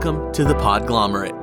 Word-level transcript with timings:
Welcome 0.00 0.32
to 0.34 0.44
the 0.44 0.54
Podglomerate. 0.54 1.36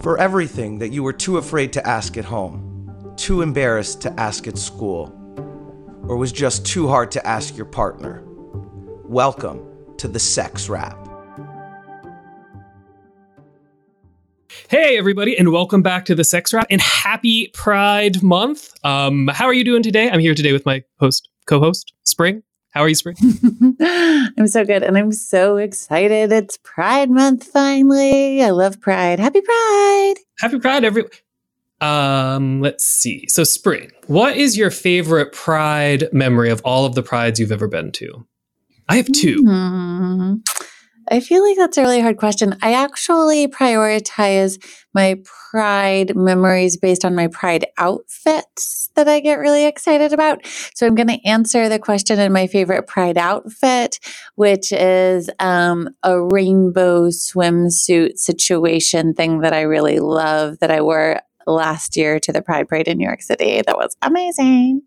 For 0.00 0.16
everything 0.16 0.78
that 0.78 0.90
you 0.90 1.02
were 1.02 1.12
too 1.12 1.38
afraid 1.38 1.72
to 1.72 1.84
ask 1.84 2.16
at 2.16 2.24
home, 2.24 3.12
too 3.16 3.42
embarrassed 3.42 4.00
to 4.02 4.12
ask 4.20 4.46
at 4.46 4.56
school, 4.56 5.12
or 6.06 6.16
was 6.16 6.30
just 6.30 6.64
too 6.64 6.86
hard 6.86 7.10
to 7.10 7.26
ask 7.26 7.56
your 7.56 7.66
partner, 7.66 8.22
welcome 9.06 9.60
to 9.96 10.06
the 10.06 10.20
Sex 10.20 10.68
Wrap. 10.68 10.96
Hey, 14.68 14.96
everybody, 14.96 15.36
and 15.36 15.50
welcome 15.50 15.82
back 15.82 16.04
to 16.04 16.14
the 16.14 16.22
Sex 16.22 16.52
Wrap 16.52 16.68
and 16.70 16.80
happy 16.80 17.48
Pride 17.48 18.22
Month. 18.22 18.72
Um, 18.84 19.26
how 19.26 19.46
are 19.46 19.54
you 19.54 19.64
doing 19.64 19.82
today? 19.82 20.08
I'm 20.08 20.20
here 20.20 20.36
today 20.36 20.52
with 20.52 20.64
my 20.64 20.84
host, 21.00 21.28
co-host, 21.46 21.92
Spring. 22.04 22.44
How 22.72 22.80
are 22.80 22.88
you, 22.88 22.94
Spring? 22.94 23.16
I'm 23.80 24.46
so 24.46 24.64
good, 24.64 24.82
and 24.82 24.96
I'm 24.96 25.12
so 25.12 25.58
excited. 25.58 26.32
It's 26.32 26.56
Pride 26.56 27.10
Month 27.10 27.44
finally. 27.44 28.42
I 28.42 28.48
love 28.48 28.80
Pride. 28.80 29.20
Happy 29.20 29.42
Pride! 29.42 30.14
Happy 30.40 30.58
Pride, 30.58 30.82
everyone. 30.82 31.10
Um, 31.82 32.62
let's 32.62 32.86
see. 32.86 33.26
So, 33.28 33.44
Spring, 33.44 33.90
what 34.06 34.38
is 34.38 34.56
your 34.56 34.70
favorite 34.70 35.32
Pride 35.32 36.08
memory 36.12 36.50
of 36.50 36.62
all 36.64 36.86
of 36.86 36.94
the 36.94 37.02
Prides 37.02 37.38
you've 37.38 37.52
ever 37.52 37.68
been 37.68 37.92
to? 37.92 38.26
I 38.88 38.96
have 38.96 39.12
2 39.12 39.42
Mm-hmm. 39.42 40.34
I 41.10 41.20
feel 41.20 41.42
like 41.46 41.58
that's 41.58 41.76
a 41.76 41.82
really 41.82 42.00
hard 42.00 42.16
question. 42.16 42.56
I 42.62 42.72
actually 42.74 43.48
prioritize 43.48 44.62
my 44.94 45.20
pride 45.50 46.16
memories 46.16 46.76
based 46.76 47.04
on 47.04 47.14
my 47.14 47.26
pride 47.26 47.66
outfits 47.76 48.81
that 48.94 49.08
I 49.08 49.20
get 49.20 49.38
really 49.38 49.66
excited 49.66 50.12
about. 50.12 50.44
So 50.74 50.86
I'm 50.86 50.94
going 50.94 51.08
to 51.08 51.24
answer 51.26 51.68
the 51.68 51.78
question 51.78 52.18
in 52.18 52.32
my 52.32 52.46
favorite 52.46 52.86
pride 52.86 53.18
outfit, 53.18 53.98
which 54.34 54.72
is 54.72 55.30
um, 55.38 55.88
a 56.02 56.22
rainbow 56.22 57.08
swimsuit 57.08 58.18
situation 58.18 59.14
thing 59.14 59.40
that 59.40 59.52
I 59.52 59.62
really 59.62 59.98
love 59.98 60.58
that 60.60 60.70
I 60.70 60.80
wore 60.80 61.20
last 61.46 61.96
year 61.96 62.20
to 62.20 62.32
the 62.32 62.42
Pride 62.42 62.68
Parade 62.68 62.88
in 62.88 62.98
New 62.98 63.06
York 63.06 63.22
City. 63.22 63.62
That 63.66 63.76
was 63.76 63.96
amazing. 64.02 64.82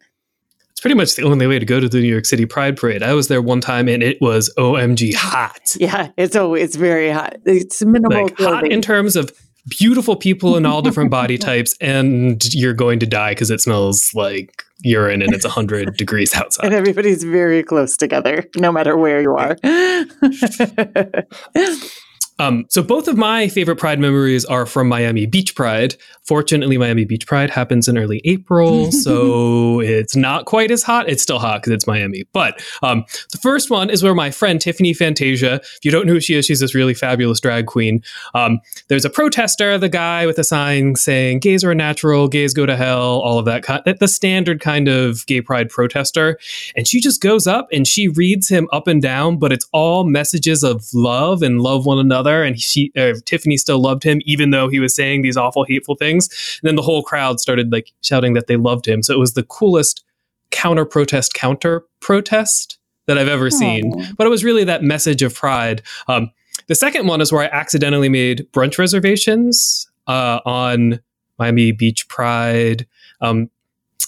It's 0.72 0.82
pretty 0.82 0.96
much 0.96 1.16
the 1.16 1.24
only 1.24 1.48
way 1.48 1.58
to 1.58 1.66
go 1.66 1.80
to 1.80 1.88
the 1.88 2.02
New 2.02 2.10
York 2.10 2.26
City 2.26 2.46
Pride 2.46 2.76
Parade. 2.76 3.02
I 3.02 3.14
was 3.14 3.30
there 3.30 3.42
one 3.42 3.62
time 3.62 3.88
and 3.88 4.04
it 4.04 4.20
was 4.20 4.54
OMG 4.58 5.16
hot. 5.16 5.76
Yeah, 5.80 6.10
it's 6.18 6.36
it's 6.36 6.76
very 6.76 7.10
hot. 7.10 7.38
It's 7.46 7.84
minimal 7.84 8.24
Like 8.24 8.38
hot 8.38 8.70
in 8.70 8.82
terms 8.82 9.16
of 9.16 9.32
beautiful 9.68 10.16
people 10.16 10.56
in 10.58 10.66
all 10.66 10.82
different 10.82 11.12
body 11.12 11.38
types, 11.38 11.76
and 11.82 12.44
you're 12.54 12.74
going 12.74 13.00
to 13.00 13.06
die 13.06 13.32
because 13.32 13.52
it 13.52 13.62
smells 13.62 14.12
like 14.14 14.64
urine 14.80 15.22
and 15.22 15.34
it's 15.34 15.46
100 15.46 15.96
degrees 16.04 16.36
outside. 16.36 16.66
and 16.66 16.74
everybody's 16.74 17.24
very 17.24 17.64
close 17.64 17.98
together, 17.98 18.46
no 18.58 18.72
matter 18.72 18.98
where 18.98 19.22
you 19.22 19.36
are. 19.36 19.58
Um, 22.38 22.66
so 22.70 22.84
both 22.84 23.08
of 23.08 23.18
my 23.18 23.48
favorite 23.48 23.78
Pride 23.78 24.00
memories 24.00 24.44
are 24.46 24.66
from 24.66 24.88
Miami 24.88 25.26
Beach 25.26 25.56
Pride. 25.56 25.96
Fortunately, 26.24 26.78
Miami 26.78 27.06
Beach 27.06 27.26
Pride 27.26 27.50
happens 27.50 27.88
in 27.88 27.98
early 27.98 28.22
April, 28.26 28.92
so 28.92 29.80
it's 29.82 30.16
not 30.16 30.46
quite 30.46 30.72
as 30.72 30.84
hot. 30.84 31.08
It's 31.08 31.24
still 31.24 31.40
hot 31.40 31.62
because 31.62 31.74
it's 31.74 31.88
Miami. 31.88 32.26
But 32.34 32.62
um, 32.82 33.06
the 33.32 33.38
first 33.38 33.70
one 33.70 33.90
is 33.90 34.04
where 34.04 34.16
my 34.16 34.32
friend 34.32 34.60
Tiffany 34.60 34.94
Fantasia. 34.94 35.56
If 35.56 35.80
you 35.84 35.92
don't 35.92 36.08
know 36.08 36.14
who 36.14 36.20
she 36.20 36.36
is, 36.36 36.46
she's 36.46 36.60
this 36.60 36.76
really 36.76 36.94
fabulous 36.94 37.40
drag 37.40 37.68
queen. 37.68 38.04
Um, 38.34 38.60
there's 38.90 39.06
a 39.06 39.10
protester, 39.10 39.78
the 39.78 39.90
guy 39.90 40.26
with 40.26 40.38
a 40.40 40.44
sign 40.44 40.96
saying 40.96 41.40
"gays 41.40 41.64
are 41.64 41.76
natural, 41.76 42.28
gays 42.28 42.54
go 42.54 42.66
to 42.66 42.76
hell," 42.76 43.22
all 43.22 43.40
of 43.40 43.46
that. 43.46 43.64
Kind, 43.64 43.84
the 43.86 44.08
standard 44.08 44.60
kind 44.60 44.88
of 44.88 45.26
gay 45.28 45.42
pride 45.42 45.70
protester, 45.70 46.38
and 46.76 46.88
she 46.88 47.00
just 47.00 47.22
goes 47.22 47.48
up 47.48 47.68
and 47.72 47.88
she 47.88 48.10
reads 48.10 48.50
him 48.50 48.68
up 48.74 48.88
and 48.88 49.02
down, 49.02 49.38
but 49.38 49.54
it's 49.54 49.68
all 49.72 50.04
messages 50.04 50.64
of 50.64 50.86
love 50.94 51.42
and 51.42 51.62
love 51.62 51.86
one 51.86 52.00
another. 52.00 52.25
And 52.26 52.60
she, 52.60 52.92
uh, 52.98 53.14
Tiffany, 53.26 53.58
still 53.58 53.80
loved 53.80 54.04
him 54.04 54.20
even 54.26 54.52
though 54.52 54.68
he 54.68 54.80
was 54.80 54.96
saying 54.96 55.22
these 55.22 55.38
awful, 55.38 55.64
hateful 55.64 55.96
things. 55.96 56.60
And 56.62 56.68
then 56.68 56.76
the 56.76 56.82
whole 56.82 57.04
crowd 57.04 57.40
started 57.40 57.72
like 57.72 57.92
shouting 58.02 58.34
that 58.34 58.48
they 58.48 58.58
loved 58.58 58.88
him. 58.88 59.04
So 59.04 59.14
it 59.14 59.20
was 59.20 59.34
the 59.34 59.44
coolest 59.44 60.04
counter 60.52 60.86
protest 60.86 61.34
counter 61.34 61.84
protest 62.00 62.78
that 63.08 63.18
I've 63.18 63.28
ever 63.28 63.50
seen. 63.50 63.92
But 64.18 64.26
it 64.26 64.30
was 64.30 64.44
really 64.44 64.64
that 64.64 64.84
message 64.84 65.22
of 65.22 65.36
pride. 65.36 65.82
Um, 66.08 66.32
the 66.68 66.76
second 66.76 67.08
one 67.08 67.22
is 67.22 67.32
where 67.32 67.44
I 67.44 67.58
accidentally 67.58 68.10
made 68.10 68.48
brunch 68.52 68.78
reservations 68.80 69.88
uh, 70.08 70.40
on 70.46 71.00
Miami 71.38 71.72
Beach 71.72 72.08
Pride 72.08 72.88
um, 73.22 73.50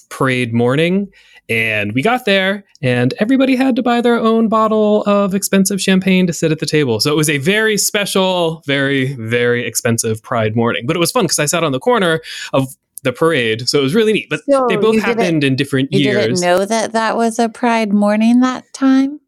parade 0.10 0.54
morning. 0.54 1.12
And 1.50 1.94
we 1.94 2.02
got 2.02 2.26
there, 2.26 2.66
and 2.82 3.14
everybody 3.20 3.56
had 3.56 3.78
to 3.78 3.82
buy 3.82 4.02
their 4.02 4.18
own 4.18 4.50
bottle 4.50 5.04
of 5.04 5.34
expensive 5.34 5.80
champagne 5.80 6.28
to 6.28 6.34
sit 6.34 6.52
at 6.52 6.60
the 6.60 6.66
table. 6.66 7.00
So 7.00 7.10
it 7.12 7.16
was 7.16 7.30
a 7.30 7.38
very 7.38 7.78
special, 7.78 8.62
very, 8.66 9.14
very 9.14 9.66
expensive 9.66 10.22
Pride 10.22 10.58
morning. 10.58 10.86
But 10.86 10.98
it 10.98 11.00
was 11.00 11.12
fun 11.12 11.24
because 11.24 11.40
I 11.40 11.46
sat 11.46 11.64
on 11.64 11.72
the 11.72 11.80
corner 11.80 12.20
of 12.52 12.76
the 13.04 13.14
parade. 13.14 13.70
So 13.70 13.80
it 13.80 13.84
was 13.84 13.96
really 13.96 14.12
neat. 14.12 14.30
But 14.30 14.42
So 14.50 14.66
they 14.68 14.76
both 14.76 15.00
happened 15.00 15.46
in 15.46 15.56
different 15.56 15.94
you 15.94 16.00
years. 16.00 16.26
didn't 16.26 16.42
know 16.42 16.66
that 16.66 16.92
that 16.92 17.16
was 17.16 17.40
a 17.40 17.48
Pride 17.48 17.94
morning 17.94 18.42
that 18.42 18.66
time? 18.74 19.22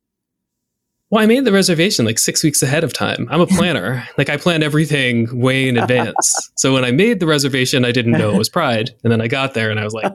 Well, 1.11 1.23
I 1.23 1.25
made 1.25 1.43
the 1.45 1.51
reservation 1.51 2.05
like 2.05 2.19
six 2.19 2.43
weeks 2.43 2.61
ahead 2.61 2.83
of 2.83 2.93
time. 2.93 3.27
I'm 3.31 3.41
a 3.41 3.47
planner. 3.57 4.07
like 4.17 4.29
I 4.29 4.37
plan 4.37 4.61
everything 4.61 5.27
way 5.39 5.67
in 5.67 5.75
advance. 5.77 6.51
so 6.55 6.73
when 6.73 6.85
I 6.85 6.91
made 6.91 7.19
the 7.19 7.25
reservation, 7.25 7.83
I 7.83 7.91
didn't 7.91 8.11
know 8.11 8.29
it 8.31 8.37
was 8.37 8.47
Pride, 8.49 8.91
and 9.03 9.11
then 9.11 9.19
I 9.21 9.27
got 9.27 9.53
there 9.55 9.71
and 9.71 9.79
I 9.79 9.83
was 9.85 9.93
like, 9.93 10.11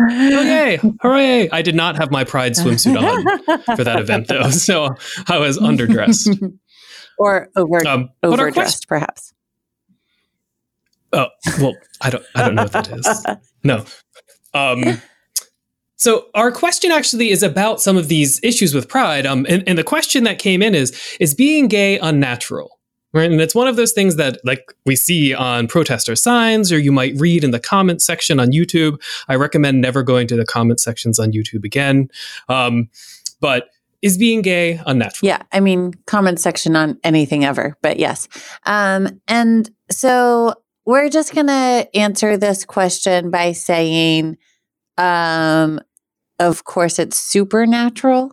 "Oh 0.00 0.42
yay, 0.42 0.80
hooray!" 1.00 1.48
I 1.50 1.62
did 1.62 1.74
not 1.76 1.96
have 1.96 2.10
my 2.10 2.24
Pride 2.24 2.52
swimsuit 2.54 2.96
on 3.00 3.76
for 3.76 3.84
that 3.84 4.00
event 4.00 4.26
though, 4.28 4.50
so 4.50 4.88
I 5.28 5.38
was 5.38 5.58
underdressed. 5.58 6.52
or 7.18 7.48
over 7.54 7.86
Um, 7.86 8.10
but 8.20 8.38
our 8.40 8.48
overdressed, 8.48 8.88
perhaps. 8.88 9.32
Oh 11.12 11.26
well, 11.60 11.74
I 12.00 12.10
don't. 12.10 12.24
I 12.34 12.42
don't 12.44 12.54
know 12.56 12.62
what 12.64 12.72
that 12.72 12.88
is. 12.90 13.26
No. 13.62 13.84
Um, 14.54 15.00
so 16.02 16.26
our 16.34 16.50
question 16.50 16.90
actually 16.90 17.30
is 17.30 17.44
about 17.44 17.80
some 17.80 17.96
of 17.96 18.08
these 18.08 18.40
issues 18.42 18.74
with 18.74 18.88
pride. 18.88 19.24
Um, 19.24 19.46
and, 19.48 19.62
and 19.68 19.78
the 19.78 19.84
question 19.84 20.24
that 20.24 20.40
came 20.40 20.60
in 20.60 20.74
is: 20.74 21.16
Is 21.20 21.32
being 21.32 21.68
gay 21.68 21.96
unnatural? 22.00 22.80
Right, 23.14 23.30
and 23.30 23.40
it's 23.40 23.54
one 23.54 23.68
of 23.68 23.76
those 23.76 23.92
things 23.92 24.16
that, 24.16 24.40
like, 24.42 24.72
we 24.86 24.96
see 24.96 25.32
on 25.32 25.68
protester 25.68 26.16
signs, 26.16 26.72
or 26.72 26.78
you 26.78 26.90
might 26.90 27.14
read 27.20 27.44
in 27.44 27.52
the 27.52 27.60
comment 27.60 28.02
section 28.02 28.40
on 28.40 28.52
YouTube. 28.52 29.00
I 29.28 29.36
recommend 29.36 29.80
never 29.80 30.02
going 30.02 30.26
to 30.28 30.36
the 30.36 30.46
comment 30.46 30.80
sections 30.80 31.20
on 31.20 31.30
YouTube 31.30 31.62
again. 31.62 32.08
Um, 32.48 32.88
but 33.38 33.68
is 34.00 34.18
being 34.18 34.42
gay 34.42 34.80
unnatural? 34.86 35.28
Yeah, 35.28 35.42
I 35.52 35.60
mean, 35.60 35.92
comment 36.06 36.40
section 36.40 36.74
on 36.74 36.98
anything 37.04 37.44
ever, 37.44 37.76
but 37.80 37.98
yes. 37.98 38.26
Um, 38.64 39.20
and 39.28 39.70
so 39.90 40.54
we're 40.84 41.10
just 41.10 41.32
going 41.32 41.48
to 41.48 41.88
answer 41.94 42.36
this 42.36 42.64
question 42.64 43.30
by 43.30 43.52
saying, 43.52 44.38
um, 44.98 45.80
of 46.48 46.64
course, 46.64 46.98
it's 46.98 47.16
supernatural, 47.16 48.32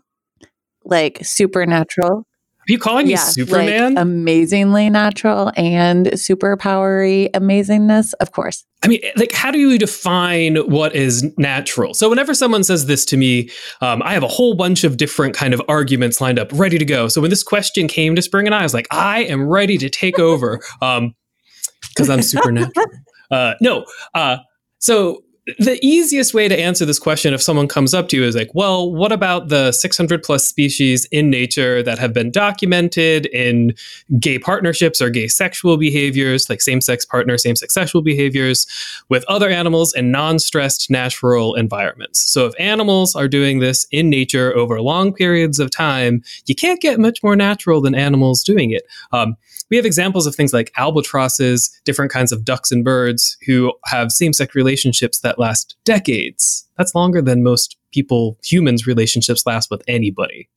like 0.83 1.19
supernatural. 1.23 2.25
Are 2.69 2.71
you 2.71 2.77
calling 2.77 3.07
me 3.07 3.15
Superman? 3.15 3.95
Like 3.95 4.01
amazingly 4.01 4.89
natural 4.89 5.51
and 5.55 6.07
superpowery 6.07 7.31
amazingness, 7.31 8.13
of 8.19 8.31
course. 8.31 8.63
I 8.83 8.87
mean, 8.87 9.01
like, 9.15 9.31
how 9.31 9.49
do 9.49 9.57
you 9.57 9.77
define 9.77 10.57
what 10.57 10.95
is 10.95 11.25
natural? 11.37 11.93
So, 11.93 12.09
whenever 12.09 12.33
someone 12.33 12.63
says 12.63 12.85
this 12.85 13.05
to 13.05 13.17
me, 13.17 13.49
um, 13.81 14.01
I 14.03 14.13
have 14.13 14.23
a 14.23 14.27
whole 14.27 14.53
bunch 14.55 14.83
of 14.83 14.97
different 14.97 15.35
kind 15.35 15.53
of 15.53 15.61
arguments 15.67 16.21
lined 16.21 16.37
up, 16.37 16.49
ready 16.53 16.77
to 16.77 16.85
go. 16.85 17.07
So, 17.07 17.21
when 17.21 17.29
this 17.29 17.43
question 17.43 17.87
came 17.87 18.15
to 18.15 18.21
Spring 18.21 18.45
and 18.45 18.53
I, 18.53 18.59
I 18.59 18.63
was 18.63 18.73
like, 18.73 18.87
I 18.91 19.23
am 19.23 19.47
ready 19.47 19.77
to 19.79 19.89
take 19.89 20.19
over 20.19 20.61
because 20.79 22.09
I'm 22.09 22.21
supernatural. 22.21 22.85
uh, 23.31 23.55
no, 23.61 23.85
uh, 24.13 24.37
so 24.79 25.23
the 25.57 25.79
easiest 25.81 26.33
way 26.33 26.47
to 26.47 26.57
answer 26.57 26.85
this 26.85 26.99
question 26.99 27.33
if 27.33 27.41
someone 27.41 27.67
comes 27.67 27.93
up 27.93 28.09
to 28.09 28.17
you 28.17 28.23
is 28.23 28.35
like, 28.35 28.53
well, 28.53 28.93
what 28.93 29.11
about 29.11 29.49
the 29.49 29.71
600 29.71 30.23
plus 30.23 30.47
species 30.47 31.05
in 31.05 31.29
nature 31.29 31.81
that 31.83 31.97
have 31.99 32.13
been 32.13 32.31
documented 32.31 33.25
in 33.27 33.73
gay 34.19 34.37
partnerships 34.39 35.01
or 35.01 35.09
gay 35.09 35.27
sexual 35.27 35.77
behaviors, 35.77 36.49
like 36.49 36.61
same 36.61 36.81
sex 36.81 37.05
partner, 37.05 37.37
same 37.37 37.55
sex 37.55 37.73
sexual 37.73 38.01
behaviors 38.01 38.67
with 39.09 39.23
other 39.27 39.49
animals 39.49 39.93
in 39.93 40.11
non 40.11 40.39
stressed 40.39 40.89
natural 40.89 41.55
environments? 41.55 42.19
So 42.19 42.45
if 42.45 42.53
animals 42.59 43.15
are 43.15 43.27
doing 43.27 43.59
this 43.59 43.87
in 43.91 44.09
nature 44.09 44.55
over 44.55 44.81
long 44.81 45.13
periods 45.13 45.59
of 45.59 45.71
time, 45.71 46.23
you 46.45 46.55
can't 46.55 46.81
get 46.81 46.99
much 46.99 47.23
more 47.23 47.35
natural 47.35 47.81
than 47.81 47.95
animals 47.95 48.43
doing 48.43 48.71
it. 48.71 48.83
Um, 49.11 49.35
we 49.69 49.77
have 49.77 49.85
examples 49.85 50.25
of 50.25 50.35
things 50.35 50.53
like 50.53 50.71
albatrosses, 50.77 51.69
different 51.85 52.11
kinds 52.11 52.31
of 52.31 52.43
ducks 52.43 52.71
and 52.71 52.83
birds 52.83 53.37
who 53.45 53.73
have 53.85 54.11
same 54.11 54.33
sex 54.33 54.55
relationships 54.55 55.19
that 55.19 55.39
last 55.39 55.75
decades. 55.85 56.67
That's 56.77 56.95
longer 56.95 57.21
than 57.21 57.43
most 57.43 57.77
people, 57.93 58.37
humans' 58.43 58.87
relationships 58.87 59.45
last 59.45 59.69
with 59.69 59.83
anybody. 59.87 60.49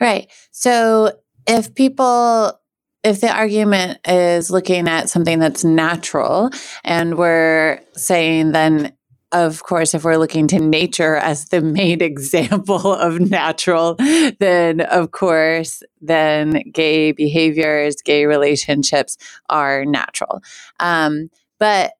Right. 0.00 0.30
So 0.50 1.12
if 1.46 1.74
people, 1.74 2.58
if 3.04 3.20
the 3.20 3.30
argument 3.34 4.00
is 4.06 4.50
looking 4.50 4.88
at 4.88 5.08
something 5.08 5.38
that's 5.38 5.64
natural 5.64 6.50
and 6.84 7.16
we're 7.16 7.80
saying 7.94 8.52
then 8.52 8.92
of 9.32 9.62
course, 9.62 9.94
if 9.94 10.04
we're 10.04 10.18
looking 10.18 10.46
to 10.48 10.58
nature 10.58 11.16
as 11.16 11.46
the 11.46 11.60
main 11.60 12.02
example 12.02 12.92
of 12.92 13.20
natural, 13.20 13.96
then 14.38 14.82
of 14.82 15.10
course, 15.10 15.82
then 16.00 16.62
gay 16.72 17.12
behaviors, 17.12 17.96
gay 18.02 18.26
relationships 18.26 19.16
are 19.48 19.84
natural. 19.84 20.42
Um, 20.80 21.30
but 21.58 21.92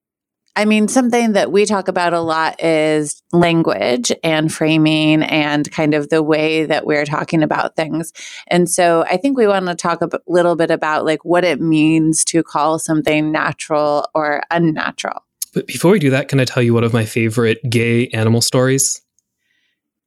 I 0.55 0.67
mean, 0.67 0.87
something 0.87 1.33
that 1.33 1.51
we 1.51 1.65
talk 1.65 1.89
about 1.89 2.13
a 2.13 2.21
lot 2.21 2.63
is 2.63 3.23
language 3.33 4.13
and 4.23 4.53
framing 4.53 5.23
and 5.23 5.71
kind 5.71 5.95
of 5.95 6.11
the 6.11 6.23
way 6.23 6.67
that 6.67 6.85
we're 6.85 7.07
talking 7.07 7.43
about 7.43 7.75
things. 7.75 8.13
And 8.49 8.69
so 8.69 9.03
I 9.09 9.17
think 9.17 9.39
we 9.39 9.47
want 9.47 9.67
to 9.67 9.75
talk 9.75 10.03
a 10.03 10.11
little 10.27 10.55
bit 10.55 10.71
about 10.71 11.07
like 11.07 11.25
what 11.25 11.45
it 11.45 11.59
means 11.59 12.23
to 12.27 12.43
call 12.43 12.79
something 12.79 13.33
natural 13.33 14.07
or 14.15 14.43
unnatural. 14.51 15.23
But 15.53 15.67
before 15.67 15.93
we 15.93 15.99
do 15.99 16.11
that, 16.11 16.29
can 16.29 16.41
I 16.41 16.45
tell 16.45 16.63
you 16.63 16.75
one 16.75 16.85
of 16.85 16.93
my 16.93 17.05
favorite 17.05 17.59
gay 17.69 18.09
animal 18.09 18.41
stories? 18.41 19.01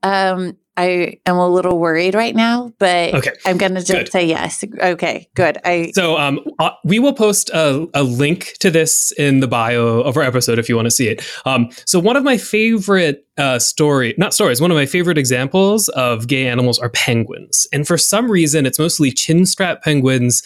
Um, 0.03 0.57
I 0.77 1.19
am 1.25 1.37
a 1.37 1.47
little 1.47 1.79
worried 1.79 2.15
right 2.15 2.35
now, 2.35 2.73
but 2.79 3.13
okay. 3.13 3.31
I'm 3.45 3.57
going 3.57 3.75
to 3.75 3.79
just 3.79 3.91
good. 3.91 4.11
say 4.11 4.25
yes. 4.25 4.63
Okay, 4.63 5.29
good. 5.33 5.57
I 5.63 5.91
so 5.95 6.17
um, 6.17 6.39
uh, 6.59 6.71
we 6.83 6.99
will 6.99 7.13
post 7.13 7.49
a, 7.51 7.87
a, 7.93 8.03
link 8.03 8.53
to 8.59 8.69
this 8.69 9.13
in 9.13 9.39
the 9.39 9.47
bio 9.47 10.01
of 10.01 10.17
our 10.17 10.23
episode 10.23 10.59
if 10.59 10.67
you 10.67 10.75
want 10.75 10.87
to 10.87 10.91
see 10.91 11.07
it. 11.07 11.25
Um, 11.45 11.69
so 11.85 11.97
one 11.97 12.17
of 12.17 12.23
my 12.23 12.37
favorite 12.37 13.24
uh, 13.37 13.59
story, 13.59 14.13
not 14.17 14.33
stories, 14.33 14.61
one 14.61 14.71
of 14.71 14.75
my 14.75 14.85
favorite 14.85 15.17
examples 15.17 15.89
of 15.89 16.27
gay 16.27 16.47
animals 16.47 16.79
are 16.79 16.89
penguins, 16.89 17.67
and 17.73 17.87
for 17.87 17.97
some 17.97 18.31
reason 18.31 18.65
it's 18.65 18.79
mostly 18.79 19.11
chinstrap 19.11 19.83
penguins. 19.83 20.41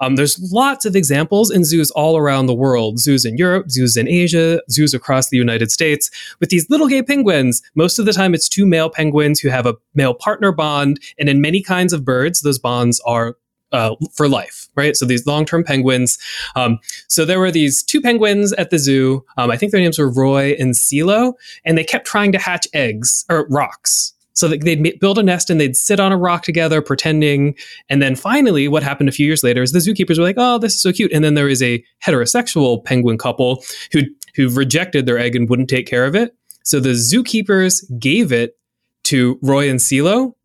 Um, 0.00 0.16
there's 0.16 0.38
lots 0.52 0.84
of 0.84 0.96
examples 0.96 1.50
in 1.50 1.64
zoos 1.64 1.90
all 1.90 2.16
around 2.16 2.46
the 2.46 2.54
world, 2.54 2.98
zoos 2.98 3.24
in 3.24 3.36
Europe, 3.36 3.70
zoos 3.70 3.96
in 3.96 4.08
Asia, 4.08 4.60
zoos 4.70 4.94
across 4.94 5.28
the 5.28 5.36
United 5.36 5.70
States 5.70 6.10
with 6.40 6.50
these 6.50 6.68
little 6.70 6.88
gay 6.88 7.02
penguins. 7.02 7.62
Most 7.74 7.98
of 7.98 8.06
the 8.06 8.12
time, 8.12 8.34
it's 8.34 8.48
two 8.48 8.66
male 8.66 8.90
penguins 8.90 9.40
who 9.40 9.48
have 9.48 9.66
a 9.66 9.76
male 9.94 10.14
partner 10.14 10.52
bond. 10.52 11.00
And 11.18 11.28
in 11.28 11.40
many 11.40 11.62
kinds 11.62 11.92
of 11.92 12.04
birds, 12.04 12.40
those 12.40 12.58
bonds 12.58 13.00
are 13.06 13.36
uh, 13.72 13.94
for 14.12 14.28
life, 14.28 14.68
right? 14.74 14.96
So 14.96 15.06
these 15.06 15.26
long-term 15.26 15.64
penguins. 15.64 16.18
Um, 16.56 16.78
so 17.08 17.24
there 17.24 17.40
were 17.40 17.50
these 17.50 17.82
two 17.82 18.00
penguins 18.00 18.52
at 18.54 18.70
the 18.70 18.78
zoo. 18.78 19.24
Um, 19.36 19.50
I 19.50 19.56
think 19.56 19.72
their 19.72 19.80
names 19.80 19.98
were 19.98 20.10
Roy 20.10 20.56
and 20.58 20.76
Silo, 20.76 21.34
and 21.64 21.76
they 21.78 21.84
kept 21.84 22.06
trying 22.06 22.32
to 22.32 22.38
hatch 22.38 22.66
eggs 22.72 23.24
or 23.28 23.46
rocks. 23.48 24.14
So 24.32 24.48
they'd 24.48 24.98
build 25.00 25.18
a 25.18 25.22
nest 25.22 25.50
and 25.50 25.60
they'd 25.60 25.76
sit 25.76 26.00
on 26.00 26.12
a 26.12 26.16
rock 26.16 26.44
together, 26.44 26.80
pretending. 26.80 27.54
And 27.90 28.00
then 28.00 28.16
finally, 28.16 28.68
what 28.68 28.82
happened 28.82 29.08
a 29.08 29.12
few 29.12 29.26
years 29.26 29.44
later 29.44 29.62
is 29.62 29.72
the 29.72 29.80
zookeepers 29.80 30.16
were 30.16 30.24
like, 30.24 30.36
"Oh, 30.38 30.56
this 30.56 30.74
is 30.74 30.80
so 30.80 30.92
cute." 30.92 31.12
And 31.12 31.22
then 31.22 31.34
there 31.34 31.48
is 31.48 31.62
a 31.62 31.84
heterosexual 32.02 32.82
penguin 32.82 33.18
couple 33.18 33.62
who 33.92 34.02
who 34.36 34.48
rejected 34.48 35.04
their 35.04 35.18
egg 35.18 35.36
and 35.36 35.48
wouldn't 35.48 35.68
take 35.68 35.86
care 35.86 36.06
of 36.06 36.14
it. 36.14 36.34
So 36.62 36.80
the 36.80 36.90
zookeepers 36.90 37.84
gave 37.98 38.32
it 38.32 38.56
to 39.04 39.38
Roy 39.42 39.68
and 39.68 39.82
Silo, 39.82 40.36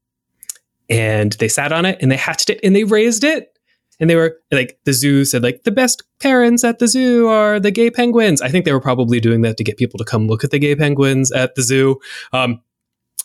and 0.90 1.34
they 1.34 1.48
sat 1.48 1.72
on 1.72 1.86
it 1.86 1.98
and 2.02 2.12
they 2.12 2.18
hatched 2.18 2.50
it 2.50 2.60
and 2.64 2.76
they 2.76 2.84
raised 2.84 3.24
it. 3.24 3.52
And 4.00 4.10
they 4.10 4.16
were 4.16 4.38
like, 4.52 4.78
the 4.84 4.92
zoo 4.92 5.24
said, 5.24 5.42
like, 5.42 5.64
the 5.64 5.72
best 5.72 6.04
parents 6.20 6.66
at 6.66 6.80
the 6.80 6.88
zoo 6.88 7.28
are 7.28 7.62
the 7.62 7.72
gay 7.72 7.90
penguins. 7.90 8.42
I 8.42 8.50
think 8.50 8.66
they 8.66 8.74
were 8.74 8.82
probably 8.82 9.22
doing 9.22 9.42
that 9.44 9.56
to 9.56 9.64
get 9.64 9.78
people 9.78 9.98
to 10.00 10.04
come 10.04 10.28
look 10.28 10.44
at 10.44 10.52
the 10.52 10.60
gay 10.60 10.76
penguins 10.76 11.32
at 11.32 11.56
the 11.56 11.62
zoo. 11.62 12.00
Um, 12.34 12.62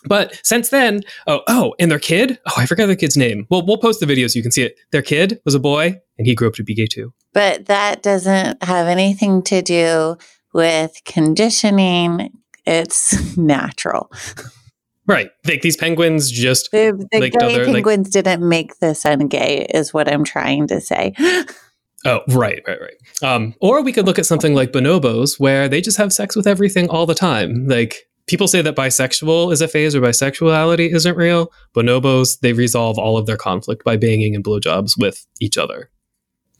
but 0.05 0.39
since 0.43 0.69
then, 0.69 1.01
oh, 1.27 1.41
oh, 1.47 1.75
and 1.79 1.91
their 1.91 1.99
kid, 1.99 2.39
oh, 2.47 2.53
I 2.57 2.65
forgot 2.65 2.87
the 2.87 2.95
kid's 2.95 3.17
name. 3.17 3.45
Well, 3.49 3.65
we'll 3.65 3.77
post 3.77 3.99
the 3.99 4.05
video 4.05 4.27
so 4.27 4.37
you 4.37 4.43
can 4.43 4.51
see 4.51 4.63
it. 4.63 4.77
Their 4.91 5.01
kid 5.01 5.39
was 5.45 5.55
a 5.55 5.59
boy, 5.59 5.99
and 6.17 6.25
he 6.25 6.33
grew 6.33 6.47
up 6.47 6.55
to 6.55 6.63
be 6.63 6.73
gay 6.73 6.87
too. 6.87 7.13
But 7.33 7.67
that 7.67 8.01
doesn't 8.01 8.63
have 8.63 8.87
anything 8.87 9.43
to 9.43 9.61
do 9.61 10.17
with 10.53 11.01
conditioning. 11.05 12.31
It's 12.65 13.37
natural. 13.37 14.11
Right. 15.07 15.31
Like 15.45 15.61
these 15.61 15.77
penguins 15.77 16.31
just 16.31 16.71
the, 16.71 17.07
the 17.11 17.19
like, 17.19 17.33
gay 17.33 17.63
penguins 17.65 18.07
like, 18.15 18.23
didn't 18.23 18.47
make 18.47 18.79
the 18.79 18.93
sun 18.93 19.27
gay 19.27 19.65
is 19.73 19.93
what 19.93 20.11
I'm 20.11 20.23
trying 20.23 20.67
to 20.67 20.79
say. 20.79 21.13
oh, 22.05 22.21
right, 22.29 22.61
right, 22.67 22.79
right. 22.79 23.23
Um, 23.23 23.55
or 23.61 23.81
we 23.81 23.93
could 23.93 24.05
look 24.05 24.19
at 24.19 24.25
something 24.25 24.53
like 24.53 24.71
bonobos 24.71 25.39
where 25.39 25.67
they 25.67 25.81
just 25.81 25.97
have 25.97 26.13
sex 26.13 26.35
with 26.35 26.47
everything 26.47 26.89
all 26.89 27.05
the 27.05 27.15
time. 27.15 27.67
Like 27.67 28.07
people 28.27 28.47
say 28.47 28.61
that 28.61 28.75
bisexual 28.75 29.51
is 29.51 29.61
a 29.61 29.67
phase 29.67 29.95
or 29.95 30.01
bisexuality 30.01 30.93
isn't 30.93 31.17
real. 31.17 31.51
Bonobos, 31.75 32.39
they 32.39 32.53
resolve 32.53 32.99
all 32.99 33.17
of 33.17 33.25
their 33.25 33.37
conflict 33.37 33.83
by 33.83 33.97
banging 33.97 34.35
and 34.35 34.43
blowjobs 34.43 34.99
with 34.99 35.25
each 35.39 35.57
other 35.57 35.89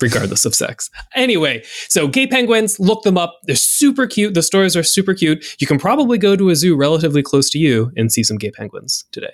regardless 0.02 0.46
of 0.46 0.56
sex. 0.56 0.90
Anyway, 1.16 1.64
so 1.88 2.08
gay 2.08 2.28
penguins, 2.28 2.80
look 2.80 3.04
them 3.04 3.18
up. 3.18 3.40
They're 3.44 3.56
super 3.56 4.08
cute. 4.08 4.34
The 4.34 4.42
stories 4.42 4.76
are 4.76 4.84
super 4.84 5.14
cute. 5.14 5.60
You 5.60 5.68
can 5.68 5.80
probably 5.80 6.18
go 6.18 6.36
to 6.36 6.50
a 6.50 6.56
zoo 6.56 6.76
relatively 6.76 7.24
close 7.24 7.50
to 7.52 7.60
you 7.60 7.92
and 7.96 8.12
see 8.12 8.24
some 8.24 8.38
gay 8.38 8.52
penguins 8.52 9.06
today. 9.12 9.34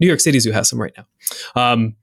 New 0.00 0.06
York 0.06 0.20
City 0.20 0.38
Zoo 0.38 0.52
has 0.52 0.68
some 0.68 0.80
right 0.80 0.94
now. 0.96 1.06
Um, 1.54 1.96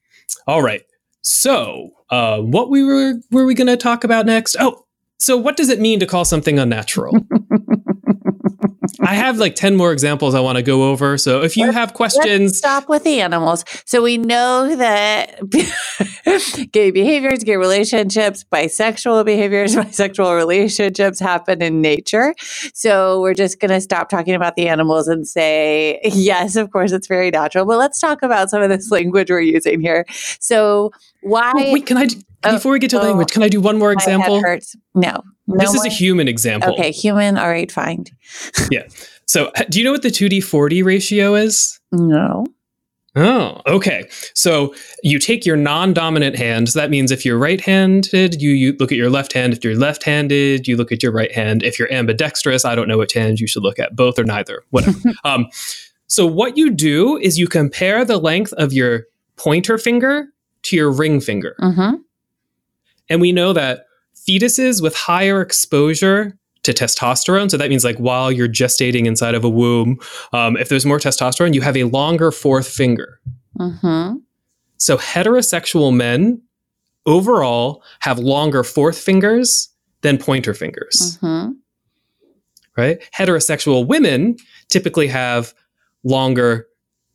all 0.47 0.62
right. 0.62 0.83
So, 1.21 1.89
uh, 2.09 2.39
what 2.39 2.69
we 2.69 2.83
were 2.83 3.15
were 3.31 3.45
we 3.45 3.56
going 3.56 3.68
to 3.68 3.77
talk 3.77 4.03
about 4.03 4.25
next? 4.25 4.56
Oh, 4.59 4.86
so 5.18 5.38
what 5.38 5.57
does 5.57 5.69
it 5.69 5.80
mean 5.80 6.00
to 6.00 6.06
call 6.06 6.25
something 6.25 6.59
unnatural? 6.59 7.18
I 9.02 9.16
have 9.16 9.38
like 9.38 9.56
10 9.56 9.76
more 9.76 9.92
examples 9.92 10.36
I 10.36 10.40
want 10.40 10.58
to 10.58 10.62
go 10.62 10.90
over. 10.90 11.18
So 11.18 11.42
if 11.42 11.58
you 11.58 11.66
let's, 11.66 11.76
have 11.76 11.94
questions, 11.94 12.58
stop 12.58 12.90
with 12.90 13.04
the 13.04 13.22
animals. 13.22 13.66
So 13.86 14.02
we 14.02 14.18
know 14.18 14.76
that 14.76 15.40
gay 16.72 16.92
behaviors, 16.92 17.44
gay 17.44 17.58
relationships, 17.58 18.46
bisexual 18.52 19.26
behaviors, 19.26 19.76
bisexual 19.76 20.36
relationships 20.36 21.20
happen 21.20 21.62
in 21.62 21.82
nature. 21.82 22.34
So 22.74 23.22
we're 23.22 23.34
just 23.34 23.60
going 23.60 23.72
to 23.72 23.82
stop 23.82 24.10
talking 24.10 24.34
about 24.34 24.56
the 24.56 24.68
animals 24.68 25.08
and 25.08 25.28
say, 25.28 26.00
yes, 26.04 26.56
of 26.56 26.72
course, 26.72 26.92
it's 26.92 27.08
very 27.08 27.31
natural. 27.31 27.66
But 27.66 27.78
let's 27.78 28.00
talk 28.00 28.24
about 28.24 28.50
some 28.50 28.62
of 28.62 28.70
this 28.70 28.92
language 28.92 29.30
we're 29.30 29.42
using 29.42 29.81
here. 29.81 30.06
So 30.40 30.92
why? 31.22 31.52
Oh, 31.56 31.74
wait, 31.74 31.86
can 31.86 31.98
I? 31.98 32.08
Oh, 32.44 32.54
before 32.54 32.72
we 32.72 32.80
get 32.80 32.92
to 32.92 33.00
oh, 33.00 33.04
language, 33.04 33.31
can 33.31 33.42
I 33.42 33.50
do 33.50 33.60
one 33.60 33.80
more 33.80 33.92
example? 33.92 34.42
No. 34.94 35.24
No 35.47 35.57
this 35.59 35.74
more? 35.74 35.86
is 35.86 35.94
a 35.94 35.95
human 35.95 36.27
example. 36.27 36.74
Okay, 36.74 36.92
human. 36.92 37.38
All 37.38 37.50
right, 37.50 37.71
fine. 37.71 38.06
yeah. 38.71 38.83
So, 39.25 39.51
do 39.69 39.80
you 39.80 39.86
know 39.86 39.92
what 39.92 40.01
the 40.01 40.09
2D:4D 40.09 40.83
ratio 40.83 41.36
is? 41.36 41.80
No. 41.92 42.45
Oh, 43.18 43.62
okay. 43.65 44.09
So 44.33 44.75
you 45.01 45.19
take 45.19 45.45
your 45.45 45.56
non-dominant 45.56 46.36
hand. 46.36 46.69
So 46.69 46.80
that 46.80 46.89
means 46.89 47.12
if 47.12 47.24
you're 47.24 47.38
right-handed, 47.38 48.42
you, 48.42 48.50
you 48.50 48.75
look 48.77 48.92
at 48.92 48.97
your 48.97 49.09
left 49.09 49.31
hand. 49.31 49.53
If 49.53 49.63
you're 49.63 49.75
left-handed, 49.75 50.68
you 50.68 50.75
look 50.75 50.92
at 50.92 51.01
your 51.01 51.13
right 51.13 51.31
hand. 51.31 51.63
If 51.63 51.80
you're 51.80 51.92
ambidextrous, 51.94 52.66
I 52.66 52.75
don't 52.75 52.90
know 52.90 52.97
which 52.97 53.14
hand 53.14 53.40
you 53.40 53.47
should 53.47 53.64
look 53.64 53.80
at, 53.80 53.95
both 53.95 54.19
or 54.19 54.25
neither, 54.25 54.64
whatever. 54.71 54.99
um, 55.23 55.47
so 56.07 56.25
what 56.25 56.57
you 56.57 56.69
do 56.69 57.18
is 57.18 57.40
you 57.40 57.47
compare 57.47 58.04
the 58.04 58.18
length 58.18 58.52
of 58.54 58.73
your 58.73 59.06
pointer 59.37 59.78
finger 59.78 60.28
to 60.64 60.75
your 60.75 60.92
ring 60.92 61.21
finger. 61.21 61.56
Mm-hmm. 61.61 61.95
And 63.07 63.21
we 63.21 63.31
know 63.31 63.54
that 63.54 63.84
fetuses 64.28 64.82
with 64.82 64.96
higher 64.96 65.42
exposure 65.42 66.38
to 66.64 66.74
testosterone, 66.74 67.50
so 67.52 67.58
that 67.58 67.70
means 67.70 67.84
like 67.84 67.98
while 67.98 68.32
you're 68.32 68.48
gestating 68.48 69.06
inside 69.06 69.36
of 69.36 69.44
a 69.44 69.50
womb, 69.50 70.00
um, 70.34 70.58
if 70.58 70.70
there's 70.70 70.86
more 70.86 71.00
testosterone, 71.00 71.54
you 71.54 71.62
have 71.62 71.78
a 71.78 71.84
longer 71.84 72.32
fourth 72.32 72.68
finger. 72.68 73.20
Mm-hmm. 73.60 74.18
So 74.78 74.98
heterosexual 74.98 75.96
men 75.96 76.42
overall 77.06 77.84
have 78.00 78.20
longer 78.20 78.64
fourth 78.64 78.98
fingers 78.98 79.70
than 80.02 80.18
pointer 80.18 80.54
fingers. 80.54 81.18
Mm-hmm. 81.22 81.52
Right? 82.76 83.00
Heterosexual 83.16 83.88
women 83.88 84.36
typically 84.70 85.08
have 85.08 85.54
longer 86.04 86.68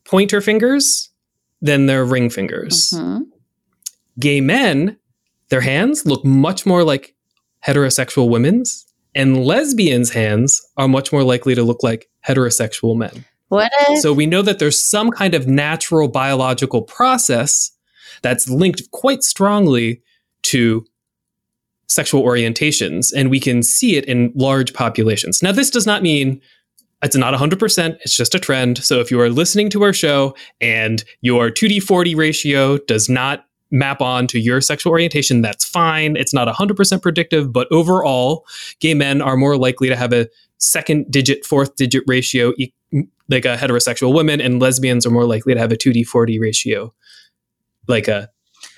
pointer 0.04 0.40
fingers 0.40 1.10
than 1.60 1.86
their 1.86 2.04
ring 2.04 2.30
fingers. 2.30 2.92
Mm-hmm. 2.94 3.22
Gay 4.18 4.40
men 4.40 4.96
their 5.50 5.60
hands 5.60 6.06
look 6.06 6.24
much 6.24 6.64
more 6.64 6.82
like 6.82 7.14
heterosexual 7.66 8.28
women's, 8.30 8.86
and 9.14 9.44
lesbians' 9.44 10.10
hands 10.10 10.62
are 10.76 10.88
much 10.88 11.12
more 11.12 11.24
likely 11.24 11.54
to 11.54 11.62
look 11.62 11.82
like 11.82 12.08
heterosexual 12.26 12.96
men. 12.96 13.24
What 13.48 13.72
is- 13.90 14.02
so 14.02 14.12
we 14.12 14.26
know 14.26 14.42
that 14.42 14.58
there's 14.60 14.82
some 14.82 15.10
kind 15.10 15.34
of 15.34 15.46
natural 15.46 16.08
biological 16.08 16.82
process 16.82 17.72
that's 18.22 18.48
linked 18.48 18.90
quite 18.92 19.22
strongly 19.22 20.02
to 20.42 20.86
sexual 21.88 22.22
orientations, 22.22 23.12
and 23.14 23.30
we 23.30 23.40
can 23.40 23.62
see 23.62 23.96
it 23.96 24.04
in 24.04 24.32
large 24.36 24.72
populations. 24.72 25.42
Now, 25.42 25.50
this 25.50 25.70
does 25.70 25.86
not 25.86 26.02
mean 26.02 26.40
it's 27.02 27.16
not 27.16 27.34
100%, 27.34 27.96
it's 28.02 28.14
just 28.14 28.34
a 28.34 28.38
trend. 28.38 28.78
So 28.84 29.00
if 29.00 29.10
you 29.10 29.20
are 29.20 29.30
listening 29.30 29.70
to 29.70 29.82
our 29.82 29.92
show 29.92 30.36
and 30.60 31.02
your 31.22 31.50
2D:4D 31.50 32.14
ratio 32.14 32.78
does 32.78 33.08
not 33.08 33.46
map 33.70 34.00
on 34.00 34.26
to 34.28 34.38
your 34.38 34.60
sexual 34.60 34.90
orientation, 34.90 35.42
that's 35.42 35.64
fine. 35.64 36.16
It's 36.16 36.34
not 36.34 36.48
100% 36.48 37.02
predictive, 37.02 37.52
but 37.52 37.68
overall, 37.70 38.46
gay 38.80 38.94
men 38.94 39.20
are 39.20 39.36
more 39.36 39.56
likely 39.56 39.88
to 39.88 39.96
have 39.96 40.12
a 40.12 40.28
second 40.58 41.10
digit, 41.10 41.44
fourth 41.44 41.76
digit 41.76 42.04
ratio 42.06 42.52
like 43.28 43.44
a 43.44 43.56
heterosexual 43.56 44.12
woman, 44.12 44.40
and 44.40 44.60
lesbians 44.60 45.06
are 45.06 45.10
more 45.10 45.24
likely 45.24 45.54
to 45.54 45.60
have 45.60 45.70
a 45.70 45.76
2D:4D 45.76 46.40
ratio 46.40 46.92
like 47.86 48.08
a 48.08 48.28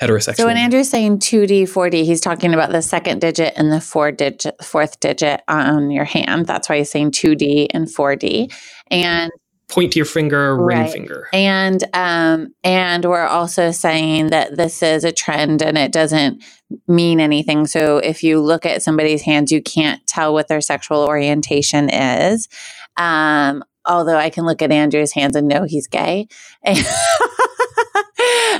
heterosexual. 0.00 0.36
So 0.36 0.46
when 0.46 0.56
Andrew's 0.56 0.90
saying 0.90 1.18
2D, 1.20 1.62
4D, 1.62 2.04
he's 2.04 2.20
talking 2.20 2.52
about 2.52 2.70
the 2.70 2.82
second 2.82 3.20
digit 3.20 3.54
and 3.56 3.72
the 3.72 3.80
four 3.80 4.12
digit, 4.12 4.54
fourth 4.62 5.00
digit 5.00 5.40
on 5.48 5.90
your 5.90 6.04
hand. 6.04 6.46
That's 6.46 6.68
why 6.68 6.78
he's 6.78 6.90
saying 6.90 7.12
2D 7.12 7.68
and 7.72 7.86
4D. 7.88 8.52
And 8.90 9.32
point 9.72 9.92
to 9.92 9.98
your 9.98 10.06
finger, 10.06 10.56
ring 10.56 10.78
Right. 10.78 10.90
finger. 10.92 11.28
and 11.32 11.82
um 11.94 12.54
and 12.62 13.04
we're 13.04 13.26
also 13.26 13.70
saying 13.70 14.28
that 14.28 14.56
this 14.56 14.82
is 14.82 15.04
a 15.04 15.12
trend 15.12 15.62
and 15.62 15.76
it 15.78 15.92
doesn't 15.92 16.42
mean 16.86 17.18
anything. 17.20 17.66
So 17.66 17.98
if 17.98 18.22
you 18.22 18.40
look 18.40 18.64
at 18.66 18.82
somebody's 18.82 19.22
hands, 19.22 19.50
you 19.50 19.62
can't 19.62 20.06
tell 20.06 20.32
what 20.32 20.48
their 20.48 20.60
sexual 20.60 20.98
orientation 21.06 21.88
is. 21.90 22.48
Um 22.96 23.64
although 23.84 24.16
I 24.16 24.30
can 24.30 24.44
look 24.44 24.62
at 24.62 24.70
Andrew's 24.70 25.12
hands 25.12 25.34
and 25.34 25.48
know 25.48 25.64
he's 25.64 25.88
gay. 25.88 26.28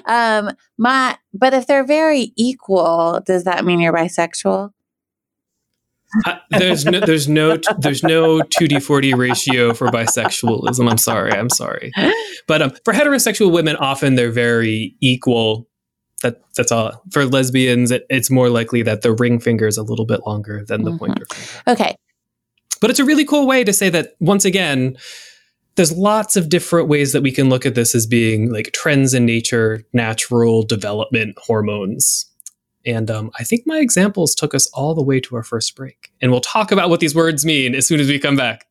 um 0.06 0.50
my 0.78 1.16
but 1.34 1.54
if 1.54 1.66
they're 1.66 1.84
very 1.86 2.32
equal, 2.36 3.20
does 3.24 3.44
that 3.44 3.64
mean 3.64 3.80
you're 3.80 3.92
bisexual? 3.92 4.70
Uh, 6.26 6.36
there's 6.50 6.84
no 6.84 7.00
there's 7.00 7.28
no 7.28 7.56
there's 7.78 8.02
no 8.02 8.40
2D 8.40 8.76
4D 8.76 9.16
ratio 9.16 9.72
for 9.72 9.88
bisexualism. 9.88 10.90
I'm 10.90 10.98
sorry. 10.98 11.32
I'm 11.32 11.48
sorry. 11.50 11.90
But 12.46 12.60
um, 12.62 12.72
for 12.84 12.92
heterosexual 12.92 13.50
women, 13.52 13.76
often 13.76 14.14
they're 14.14 14.30
very 14.30 14.94
equal. 15.00 15.68
That 16.22 16.40
that's 16.56 16.70
all. 16.70 17.02
For 17.10 17.24
lesbians, 17.24 17.90
it, 17.90 18.04
it's 18.10 18.30
more 18.30 18.48
likely 18.50 18.82
that 18.82 19.02
the 19.02 19.12
ring 19.12 19.40
finger 19.40 19.66
is 19.66 19.76
a 19.76 19.82
little 19.82 20.06
bit 20.06 20.20
longer 20.26 20.64
than 20.66 20.82
the 20.84 20.90
Mhm. 20.92 20.98
pointer 20.98 21.24
finger. 21.32 21.62
Okay. 21.82 21.96
But 22.80 22.90
it's 22.90 22.98
a 23.00 23.04
really 23.04 23.24
cool 23.24 23.46
way 23.46 23.64
to 23.64 23.72
say 23.72 23.88
that 23.90 24.14
once 24.20 24.44
again, 24.44 24.96
there's 25.76 25.92
lots 25.96 26.36
of 26.36 26.48
different 26.48 26.88
ways 26.88 27.12
that 27.12 27.22
we 27.22 27.30
can 27.32 27.48
look 27.48 27.64
at 27.64 27.74
this 27.74 27.94
as 27.94 28.06
being 28.06 28.52
like 28.52 28.72
trends 28.72 29.14
in 29.14 29.24
nature, 29.24 29.82
natural 29.92 30.62
development, 30.62 31.38
hormones. 31.38 32.26
And 32.84 33.10
um, 33.10 33.30
I 33.38 33.44
think 33.44 33.62
my 33.66 33.78
examples 33.78 34.34
took 34.34 34.54
us 34.54 34.66
all 34.68 34.94
the 34.94 35.02
way 35.02 35.20
to 35.20 35.36
our 35.36 35.42
first 35.42 35.76
break. 35.76 36.12
And 36.20 36.30
we'll 36.30 36.40
talk 36.40 36.72
about 36.72 36.90
what 36.90 37.00
these 37.00 37.14
words 37.14 37.44
mean 37.44 37.74
as 37.74 37.86
soon 37.86 38.00
as 38.00 38.08
we 38.08 38.18
come 38.18 38.36
back. 38.36 38.66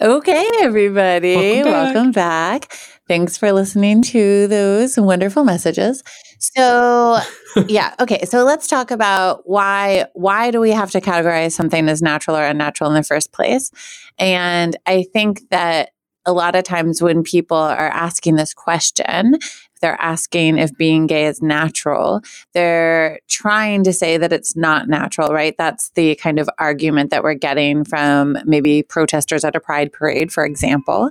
Okay, 0.00 0.46
everybody. 0.60 1.62
Welcome 1.62 1.64
back. 1.64 1.94
Welcome 1.94 2.12
back. 2.12 2.93
Thanks 3.06 3.36
for 3.36 3.52
listening 3.52 4.02
to 4.02 4.46
those 4.46 4.98
wonderful 4.98 5.44
messages. 5.44 6.02
So, 6.38 7.18
yeah, 7.68 7.94
okay. 8.00 8.24
So 8.24 8.44
let's 8.44 8.66
talk 8.66 8.90
about 8.90 9.42
why 9.44 10.06
why 10.14 10.50
do 10.50 10.60
we 10.60 10.70
have 10.70 10.90
to 10.92 11.00
categorize 11.00 11.52
something 11.52 11.88
as 11.88 12.00
natural 12.00 12.36
or 12.36 12.44
unnatural 12.44 12.90
in 12.90 12.94
the 12.94 13.02
first 13.02 13.32
place? 13.32 13.70
And 14.18 14.76
I 14.86 15.04
think 15.12 15.48
that 15.50 15.90
a 16.26 16.32
lot 16.32 16.54
of 16.54 16.64
times 16.64 17.02
when 17.02 17.22
people 17.22 17.56
are 17.56 17.88
asking 17.88 18.36
this 18.36 18.54
question, 18.54 19.38
they're 19.82 20.00
asking 20.00 20.56
if 20.56 20.74
being 20.78 21.06
gay 21.06 21.26
is 21.26 21.42
natural. 21.42 22.22
They're 22.54 23.20
trying 23.28 23.84
to 23.84 23.92
say 23.92 24.16
that 24.16 24.32
it's 24.32 24.56
not 24.56 24.88
natural, 24.88 25.28
right? 25.28 25.54
That's 25.58 25.90
the 25.90 26.14
kind 26.14 26.38
of 26.38 26.48
argument 26.58 27.10
that 27.10 27.22
we're 27.22 27.34
getting 27.34 27.84
from 27.84 28.38
maybe 28.46 28.82
protesters 28.82 29.44
at 29.44 29.54
a 29.54 29.60
pride 29.60 29.92
parade, 29.92 30.32
for 30.32 30.46
example. 30.46 31.10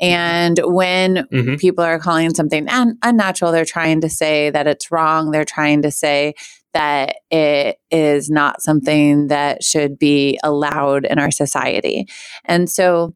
And 0.00 0.58
when 0.64 1.26
Mhm. 1.32 1.58
people 1.58 1.84
are 1.84 1.98
calling 1.98 2.34
something 2.34 2.68
un- 2.68 2.96
unnatural, 3.02 3.52
they're 3.52 3.64
trying 3.64 4.00
to 4.00 4.08
say 4.08 4.50
that 4.50 4.66
it's 4.66 4.90
wrong. 4.90 5.30
They're 5.30 5.44
trying 5.44 5.82
to 5.82 5.90
say 5.90 6.34
that 6.72 7.16
it 7.30 7.78
is 7.90 8.30
not 8.30 8.62
something 8.62 9.26
that 9.26 9.62
should 9.64 9.98
be 9.98 10.38
allowed 10.44 11.04
in 11.04 11.18
our 11.18 11.30
society. 11.30 12.06
And 12.44 12.70
so 12.70 13.14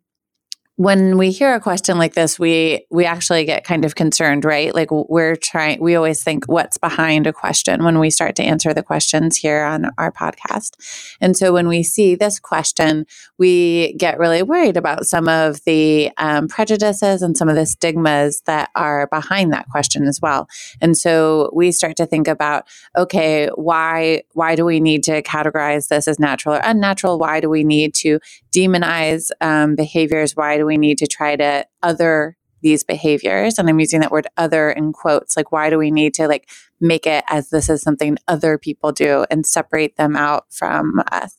when 0.76 1.16
we 1.16 1.30
hear 1.30 1.54
a 1.54 1.60
question 1.60 1.98
like 1.98 2.14
this 2.14 2.36
we 2.36 2.84
we 2.90 3.04
actually 3.04 3.44
get 3.44 3.62
kind 3.62 3.84
of 3.84 3.94
concerned 3.94 4.44
right? 4.44 4.74
Like 4.74 4.90
we're 4.90 5.36
trying 5.36 5.80
we 5.80 5.94
always 5.94 6.22
think 6.24 6.46
what's 6.46 6.78
behind 6.78 7.28
a 7.28 7.32
question 7.32 7.84
when 7.84 8.00
we 8.00 8.10
start 8.10 8.34
to 8.36 8.42
answer 8.42 8.74
the 8.74 8.82
questions 8.82 9.36
here 9.36 9.62
on 9.62 9.90
our 9.98 10.10
podcast. 10.10 10.72
And 11.20 11.36
so 11.36 11.52
when 11.52 11.68
we 11.68 11.84
see 11.84 12.16
this 12.16 12.40
question 12.40 13.06
we 13.38 13.94
get 13.98 14.18
really 14.18 14.42
worried 14.42 14.76
about 14.76 15.06
some 15.06 15.28
of 15.28 15.62
the 15.64 16.10
um, 16.18 16.48
prejudices 16.48 17.22
and 17.22 17.36
some 17.36 17.48
of 17.48 17.54
the 17.54 17.66
stigmas 17.66 18.40
that 18.46 18.70
are 18.74 19.06
behind 19.06 19.52
that 19.52 19.68
question 19.68 20.08
as 20.08 20.20
well. 20.20 20.48
And 20.80 20.96
so 20.96 21.50
we 21.54 21.70
start 21.70 21.96
to 21.98 22.06
think 22.06 22.26
about 22.26 22.66
okay 22.96 23.48
why 23.54 24.22
why 24.32 24.56
do 24.56 24.64
we 24.64 24.80
need 24.80 25.04
to 25.04 25.22
categorize 25.22 25.86
this 25.86 26.08
as 26.08 26.18
natural 26.18 26.56
or 26.56 26.62
unnatural? 26.64 27.20
Why 27.20 27.38
do 27.38 27.48
we 27.48 27.62
need 27.62 27.94
to 27.94 28.18
demonize 28.52 29.30
um, 29.40 29.76
behaviors? 29.76 30.34
Why 30.34 30.56
do 30.56 30.63
we 30.64 30.76
need 30.76 30.98
to 30.98 31.06
try 31.06 31.36
to 31.36 31.66
other 31.82 32.36
these 32.62 32.82
behaviors 32.84 33.58
and 33.58 33.68
i'm 33.68 33.78
using 33.80 34.00
that 34.00 34.10
word 34.10 34.26
other 34.36 34.70
in 34.70 34.92
quotes 34.92 35.36
like 35.36 35.52
why 35.52 35.68
do 35.70 35.78
we 35.78 35.90
need 35.90 36.14
to 36.14 36.26
like 36.26 36.48
make 36.80 37.06
it 37.06 37.24
as 37.28 37.50
this 37.50 37.68
is 37.68 37.82
something 37.82 38.16
other 38.28 38.58
people 38.58 38.92
do 38.92 39.26
and 39.30 39.46
separate 39.46 39.96
them 39.96 40.16
out 40.16 40.46
from 40.50 41.00
us 41.12 41.36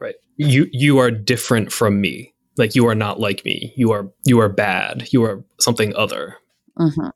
Right. 0.00 0.16
You 0.36 0.68
you 0.72 0.98
are 0.98 1.10
different 1.10 1.72
from 1.72 2.00
me. 2.00 2.34
Like 2.56 2.74
you 2.74 2.86
are 2.88 2.94
not 2.94 3.20
like 3.20 3.44
me. 3.44 3.72
You 3.76 3.92
are 3.92 4.10
you 4.24 4.40
are 4.40 4.48
bad. 4.48 5.08
You 5.12 5.24
are 5.24 5.44
something 5.60 5.94
other. 5.96 6.36
Mhm. 6.78 7.10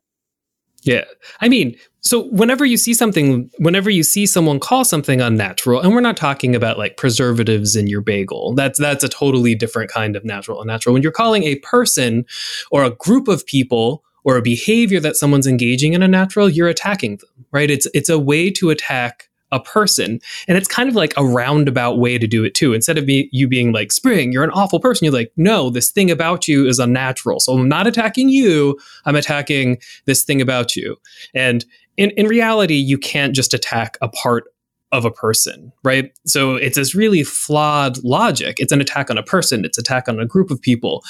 Yeah. 0.83 1.05
I 1.41 1.49
mean, 1.49 1.75
so 2.01 2.23
whenever 2.29 2.65
you 2.65 2.77
see 2.77 2.93
something, 2.93 3.49
whenever 3.57 3.89
you 3.89 4.03
see 4.03 4.25
someone 4.25 4.59
call 4.59 4.85
something 4.85 5.21
unnatural, 5.21 5.81
and 5.81 5.93
we're 5.93 6.01
not 6.01 6.17
talking 6.17 6.55
about 6.55 6.77
like 6.77 6.97
preservatives 6.97 7.75
in 7.75 7.87
your 7.87 8.01
bagel. 8.01 8.53
That's 8.55 8.79
that's 8.79 9.03
a 9.03 9.09
totally 9.09 9.55
different 9.55 9.91
kind 9.91 10.15
of 10.15 10.23
natural 10.23 10.61
unnatural. 10.61 10.93
When 10.93 11.03
you're 11.03 11.11
calling 11.11 11.43
a 11.43 11.55
person 11.57 12.25
or 12.71 12.83
a 12.83 12.91
group 12.91 13.27
of 13.27 13.45
people 13.45 14.03
or 14.23 14.37
a 14.37 14.41
behavior 14.41 14.99
that 14.99 15.15
someone's 15.15 15.47
engaging 15.47 15.93
in 15.93 16.01
unnatural, 16.01 16.49
you're 16.49 16.67
attacking 16.67 17.17
them, 17.17 17.45
right? 17.51 17.69
It's 17.69 17.87
it's 17.93 18.09
a 18.09 18.19
way 18.19 18.49
to 18.51 18.69
attack 18.69 19.29
a 19.51 19.59
person. 19.59 20.19
And 20.47 20.57
it's 20.57 20.67
kind 20.67 20.89
of 20.89 20.95
like 20.95 21.13
a 21.17 21.25
roundabout 21.25 21.97
way 21.97 22.17
to 22.17 22.27
do 22.27 22.43
it 22.43 22.53
too. 22.53 22.73
Instead 22.73 22.97
of 22.97 23.05
me, 23.05 23.29
you 23.31 23.47
being 23.47 23.71
like, 23.71 23.91
Spring, 23.91 24.31
you're 24.31 24.43
an 24.43 24.51
awful 24.51 24.79
person, 24.79 25.05
you're 25.05 25.13
like, 25.13 25.31
no, 25.37 25.69
this 25.69 25.91
thing 25.91 26.11
about 26.11 26.47
you 26.47 26.67
is 26.67 26.79
unnatural. 26.79 27.39
So 27.39 27.53
I'm 27.53 27.67
not 27.67 27.87
attacking 27.87 28.29
you, 28.29 28.79
I'm 29.05 29.15
attacking 29.15 29.79
this 30.05 30.23
thing 30.23 30.41
about 30.41 30.75
you. 30.75 30.97
And 31.33 31.65
in, 31.99 32.11
in 32.11 32.27
reality, 32.27 32.75
you 32.75 32.97
can't 32.97 33.35
just 33.35 33.53
attack 33.53 33.97
a 34.01 34.07
part 34.07 34.45
of 34.93 35.03
a 35.03 35.11
person, 35.11 35.71
right? 35.83 36.17
So 36.25 36.55
it's 36.55 36.77
this 36.77 36.95
really 36.95 37.23
flawed 37.23 38.01
logic. 38.03 38.55
It's 38.59 38.71
an 38.71 38.79
attack 38.79 39.11
on 39.11 39.17
a 39.17 39.23
person, 39.23 39.65
it's 39.65 39.77
attack 39.77 40.07
on 40.07 40.17
a 40.17 40.25
group 40.25 40.49
of 40.49 40.61
people. 40.61 41.03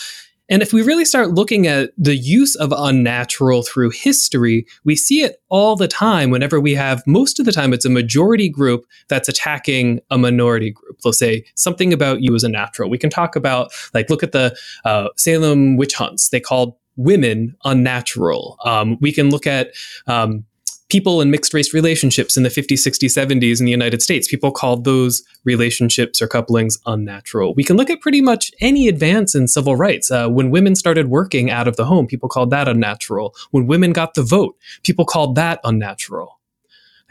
And 0.49 0.63
if 0.63 0.73
we 0.73 0.81
really 0.81 1.05
start 1.05 1.29
looking 1.29 1.67
at 1.67 1.91
the 1.95 2.15
use 2.15 2.55
of 2.55 2.73
unnatural 2.75 3.61
through 3.61 3.91
history, 3.91 4.65
we 4.83 4.95
see 4.95 5.21
it 5.21 5.39
all 5.49 5.75
the 5.75 5.87
time 5.87 6.31
whenever 6.31 6.59
we 6.59 6.73
have, 6.73 7.03
most 7.05 7.39
of 7.39 7.45
the 7.45 7.51
time, 7.51 7.71
it's 7.71 7.85
a 7.85 7.89
majority 7.89 8.49
group 8.49 8.87
that's 9.09 9.29
attacking 9.29 9.99
a 10.09 10.17
minority 10.17 10.71
group. 10.71 11.01
They'll 11.03 11.13
say 11.13 11.45
something 11.53 11.93
about 11.93 12.23
you 12.23 12.33
is 12.33 12.43
unnatural. 12.43 12.89
We 12.89 12.97
can 12.97 13.11
talk 13.11 13.35
about, 13.35 13.71
like, 13.93 14.09
look 14.09 14.23
at 14.23 14.31
the 14.31 14.57
uh, 14.85 15.09
Salem 15.17 15.77
witch 15.77 15.93
hunts. 15.93 16.29
They 16.29 16.39
called 16.39 16.75
women 16.95 17.55
unnatural. 17.63 18.57
Um, 18.65 18.97
we 18.99 19.11
can 19.13 19.29
look 19.29 19.45
at 19.45 19.69
um, 20.07 20.45
people 20.89 21.21
in 21.21 21.31
mixed 21.31 21.53
race 21.53 21.73
relationships 21.73 22.35
in 22.35 22.43
the 22.43 22.49
50s, 22.49 22.79
60s, 22.79 23.15
70s 23.15 23.59
in 23.59 23.65
the 23.65 23.71
United 23.71 24.01
States. 24.01 24.27
People 24.27 24.51
called 24.51 24.83
those 24.83 25.23
relationships 25.45 26.21
or 26.21 26.27
couplings 26.27 26.79
unnatural. 26.85 27.53
We 27.53 27.63
can 27.63 27.77
look 27.77 27.89
at 27.89 28.01
pretty 28.01 28.21
much 28.21 28.51
any 28.59 28.87
advance 28.87 29.35
in 29.35 29.47
civil 29.47 29.75
rights. 29.75 30.11
Uh, 30.11 30.27
when 30.27 30.49
women 30.49 30.75
started 30.75 31.07
working 31.07 31.51
out 31.51 31.67
of 31.67 31.75
the 31.75 31.85
home, 31.85 32.07
people 32.07 32.27
called 32.27 32.49
that 32.49 32.67
unnatural. 32.67 33.35
When 33.51 33.67
women 33.67 33.93
got 33.93 34.15
the 34.15 34.23
vote, 34.23 34.57
people 34.83 35.05
called 35.05 35.35
that 35.35 35.59
unnatural. 35.63 36.39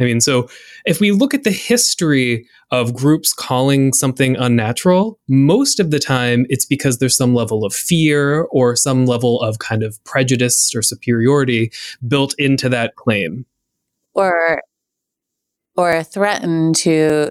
I 0.01 0.05
mean, 0.05 0.21
so 0.21 0.49
if 0.85 1.01
we 1.01 1.11
look 1.11 1.35
at 1.35 1.43
the 1.43 1.51
history 1.51 2.47
of 2.71 2.95
groups 2.95 3.33
calling 3.33 3.93
something 3.93 4.37
unnatural, 4.37 5.19
most 5.29 5.81
of 5.81 5.91
the 5.91 5.99
time 5.99 6.47
it's 6.49 6.65
because 6.65 6.99
there's 6.99 7.17
some 7.17 7.35
level 7.35 7.65
of 7.65 7.75
fear 7.75 8.43
or 8.53 8.77
some 8.77 9.07
level 9.07 9.41
of 9.41 9.59
kind 9.59 9.83
of 9.83 10.03
prejudice 10.05 10.73
or 10.75 10.83
superiority 10.83 11.73
built 12.07 12.35
into 12.39 12.69
that 12.69 12.95
claim. 12.95 13.45
Or 14.15 14.63
or 15.77 16.03
threaten 16.03 16.73
to 16.75 17.31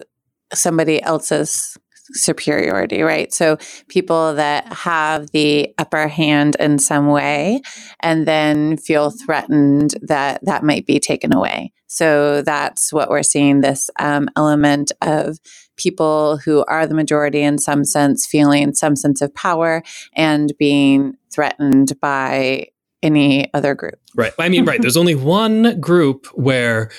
somebody 0.53 1.01
else's 1.03 1.77
superiority, 2.13 3.01
right? 3.01 3.33
So 3.33 3.57
people 3.89 4.35
that 4.35 4.71
have 4.71 5.31
the 5.31 5.73
upper 5.77 6.07
hand 6.07 6.55
in 6.59 6.79
some 6.79 7.07
way 7.07 7.61
and 7.99 8.25
then 8.25 8.77
feel 8.77 9.11
threatened 9.11 9.95
that 10.01 10.39
that 10.43 10.63
might 10.63 10.85
be 10.85 10.99
taken 10.99 11.33
away. 11.33 11.73
So 11.87 12.41
that's 12.41 12.91
what 12.93 13.09
we're 13.09 13.23
seeing 13.23 13.61
this 13.61 13.89
um, 13.99 14.29
element 14.35 14.91
of 15.01 15.39
people 15.77 16.37
who 16.37 16.65
are 16.67 16.87
the 16.87 16.95
majority 16.95 17.41
in 17.41 17.57
some 17.57 17.83
sense 17.85 18.25
feeling 18.25 18.73
some 18.73 18.95
sense 18.95 19.21
of 19.21 19.33
power 19.35 19.83
and 20.13 20.53
being 20.57 21.15
threatened 21.31 21.99
by 22.01 22.67
any 23.03 23.53
other 23.53 23.75
group. 23.75 23.99
Right. 24.15 24.33
I 24.39 24.49
mean, 24.49 24.65
right. 24.65 24.81
There's 24.81 24.97
only 24.97 25.15
one 25.15 25.79
group 25.79 26.27
where 26.27 26.91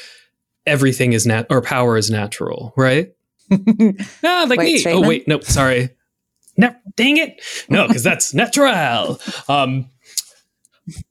everything 0.66 1.12
is 1.12 1.26
nat 1.26 1.46
or 1.50 1.62
power 1.62 1.96
is 1.96 2.10
natural, 2.10 2.72
right? 2.76 3.12
ah, 3.52 4.46
like 4.48 4.58
Wait, 4.58 4.84
me. 4.84 4.92
Oh 4.92 5.00
wait, 5.00 5.26
nope, 5.26 5.44
sorry. 5.44 5.90
No, 6.58 6.74
dang 6.96 7.16
it. 7.16 7.40
No, 7.68 7.86
because 7.86 8.02
that's 8.02 8.34
natural. 8.34 9.18
Um, 9.48 9.88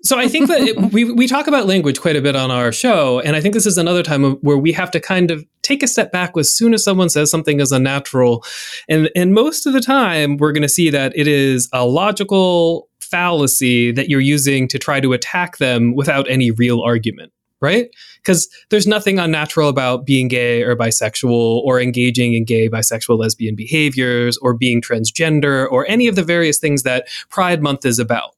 so 0.02 0.18
I 0.18 0.28
think 0.28 0.48
that 0.48 0.62
it, 0.62 0.78
we 0.94 1.12
we 1.12 1.28
talk 1.28 1.48
about 1.48 1.66
language 1.66 2.00
quite 2.00 2.16
a 2.16 2.22
bit 2.22 2.36
on 2.36 2.52
our 2.52 2.72
show, 2.72 3.20
and 3.20 3.36
I 3.36 3.42
think 3.42 3.54
this 3.54 3.66
is 3.66 3.78
another 3.78 4.04
time 4.04 4.36
where 4.42 4.58
we 4.58 4.72
have 4.74 4.92
to 4.92 5.00
kind 5.00 5.32
of 5.32 5.46
take 5.62 5.84
a 5.84 5.88
step 5.88 6.12
back 6.12 6.38
as 6.38 6.54
soon 6.54 6.74
as 6.74 6.84
someone 6.84 7.10
says 7.10 7.32
something 7.32 7.60
is 7.60 7.72
unnatural, 7.72 8.44
and 8.88 9.10
and 9.16 9.34
most 9.34 9.66
of 9.66 9.74
the 9.74 9.82
time 9.82 10.38
we're 10.38 10.52
going 10.52 10.64
to 10.64 10.70
see 10.70 10.90
that 10.90 11.14
it 11.16 11.28
is 11.28 11.70
a 11.74 11.86
logical 11.86 12.90
fallacy 13.10 13.92
that 13.92 14.10
you're 14.10 14.20
using 14.20 14.68
to 14.68 14.78
try 14.78 15.00
to 15.00 15.14
attack 15.14 15.58
them 15.58 15.96
without 15.96 16.30
any 16.30 16.52
real 16.52 16.82
argument 16.82 17.32
right? 17.62 17.90
Because 18.18 18.48
there's 18.70 18.88
nothing 18.88 19.20
unnatural 19.20 19.70
about 19.70 20.06
being 20.06 20.28
gay 20.28 20.64
or 20.64 20.76
bisexual 20.76 21.32
or 21.32 21.82
engaging 21.82 22.34
in 22.34 22.46
gay, 22.46 22.70
bisexual, 22.70 23.18
lesbian 23.18 23.56
behaviors 23.56 24.38
or 24.38 24.54
being 24.54 24.82
transgender 24.82 25.68
or 25.72 25.88
any 25.88 26.08
of 26.08 26.16
the 26.16 26.24
various 26.24 26.60
things 26.60 26.84
that 26.84 27.08
Pride 27.30 27.62
Month 27.62 27.86
is 27.86 28.00
about. 28.00 28.36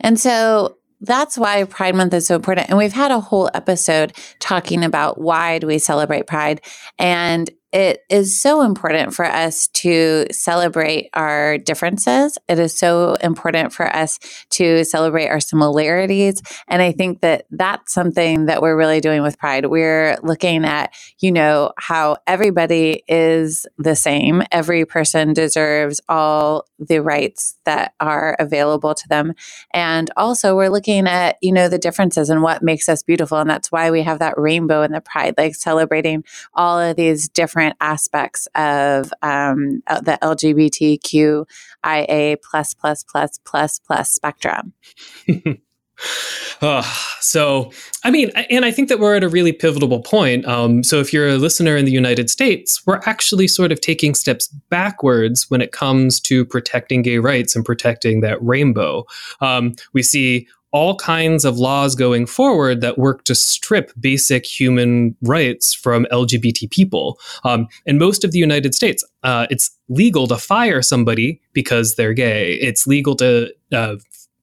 And 0.00 0.20
so 0.20 0.76
that's 1.00 1.36
why 1.36 1.64
Pride 1.64 1.94
Month 1.94 2.14
is 2.14 2.26
so 2.26 2.36
important. 2.36 2.68
And 2.68 2.78
we've 2.78 2.92
had 2.92 3.10
a 3.10 3.20
whole 3.20 3.50
episode 3.54 4.16
talking 4.38 4.84
about 4.84 5.20
why 5.20 5.58
do 5.58 5.66
we 5.66 5.78
celebrate 5.78 6.26
Pride. 6.26 6.60
And 6.98 7.50
it 7.76 8.06
is 8.08 8.40
so 8.40 8.62
important 8.62 9.12
for 9.12 9.26
us 9.26 9.68
to 9.68 10.24
celebrate 10.32 11.10
our 11.12 11.58
differences. 11.58 12.38
It 12.48 12.58
is 12.58 12.72
so 12.72 13.16
important 13.20 13.70
for 13.70 13.84
us 13.94 14.18
to 14.52 14.82
celebrate 14.82 15.28
our 15.28 15.40
similarities. 15.40 16.40
And 16.68 16.80
I 16.80 16.92
think 16.92 17.20
that 17.20 17.44
that's 17.50 17.92
something 17.92 18.46
that 18.46 18.62
we're 18.62 18.78
really 18.78 19.02
doing 19.02 19.20
with 19.20 19.38
Pride. 19.38 19.66
We're 19.66 20.16
looking 20.22 20.64
at, 20.64 20.94
you 21.18 21.30
know, 21.30 21.72
how 21.76 22.16
everybody 22.26 23.02
is 23.08 23.66
the 23.76 23.94
same. 23.94 24.42
Every 24.50 24.86
person 24.86 25.34
deserves 25.34 26.00
all 26.08 26.64
the 26.78 27.02
rights 27.02 27.58
that 27.66 27.92
are 28.00 28.36
available 28.38 28.94
to 28.94 29.08
them. 29.08 29.34
And 29.74 30.10
also, 30.16 30.56
we're 30.56 30.70
looking 30.70 31.06
at, 31.06 31.36
you 31.42 31.52
know, 31.52 31.68
the 31.68 31.76
differences 31.76 32.30
and 32.30 32.40
what 32.40 32.62
makes 32.62 32.88
us 32.88 33.02
beautiful. 33.02 33.36
And 33.36 33.50
that's 33.50 33.70
why 33.70 33.90
we 33.90 34.02
have 34.02 34.20
that 34.20 34.38
rainbow 34.38 34.80
in 34.80 34.92
the 34.92 35.02
Pride, 35.02 35.34
like 35.36 35.54
celebrating 35.54 36.24
all 36.54 36.78
of 36.80 36.96
these 36.96 37.28
different 37.28 37.65
different 37.66 37.76
aspects 37.80 38.48
of 38.54 39.12
um, 39.22 39.82
the 39.86 40.18
LGBTQIA 40.22 42.36
plus 42.42 42.74
plus 42.74 43.04
plus 43.04 43.40
plus 43.44 43.78
plus 43.78 44.10
spectrum. 44.10 44.72
Uh, 46.60 46.82
so, 47.20 47.72
I 48.04 48.10
mean, 48.10 48.30
and 48.50 48.64
I 48.64 48.70
think 48.70 48.88
that 48.88 49.00
we're 49.00 49.16
at 49.16 49.24
a 49.24 49.28
really 49.28 49.52
pivotal 49.52 50.00
point. 50.00 50.46
Um, 50.46 50.84
so, 50.84 51.00
if 51.00 51.12
you're 51.12 51.28
a 51.28 51.38
listener 51.38 51.76
in 51.76 51.84
the 51.84 51.92
United 51.92 52.30
States, 52.30 52.82
we're 52.86 53.00
actually 53.06 53.48
sort 53.48 53.72
of 53.72 53.80
taking 53.80 54.14
steps 54.14 54.48
backwards 54.70 55.50
when 55.50 55.60
it 55.60 55.72
comes 55.72 56.20
to 56.20 56.44
protecting 56.44 57.02
gay 57.02 57.18
rights 57.18 57.56
and 57.56 57.64
protecting 57.64 58.20
that 58.20 58.42
rainbow. 58.42 59.04
Um, 59.40 59.74
we 59.92 60.02
see 60.02 60.46
all 60.76 60.94
kinds 60.96 61.46
of 61.46 61.56
laws 61.56 61.94
going 61.94 62.26
forward 62.26 62.82
that 62.82 62.98
work 62.98 63.24
to 63.24 63.34
strip 63.34 63.90
basic 63.98 64.44
human 64.44 65.16
rights 65.22 65.72
from 65.72 66.06
LGBT 66.12 66.70
people. 66.70 67.18
Um, 67.44 67.66
in 67.86 67.96
most 67.96 68.24
of 68.24 68.32
the 68.32 68.38
United 68.38 68.74
States, 68.74 69.02
uh, 69.22 69.46
it's 69.48 69.70
legal 69.88 70.26
to 70.26 70.36
fire 70.36 70.82
somebody 70.82 71.40
because 71.54 71.94
they're 71.94 72.12
gay. 72.12 72.58
It's 72.60 72.86
legal 72.86 73.16
to 73.16 73.54
uh, 73.72 73.96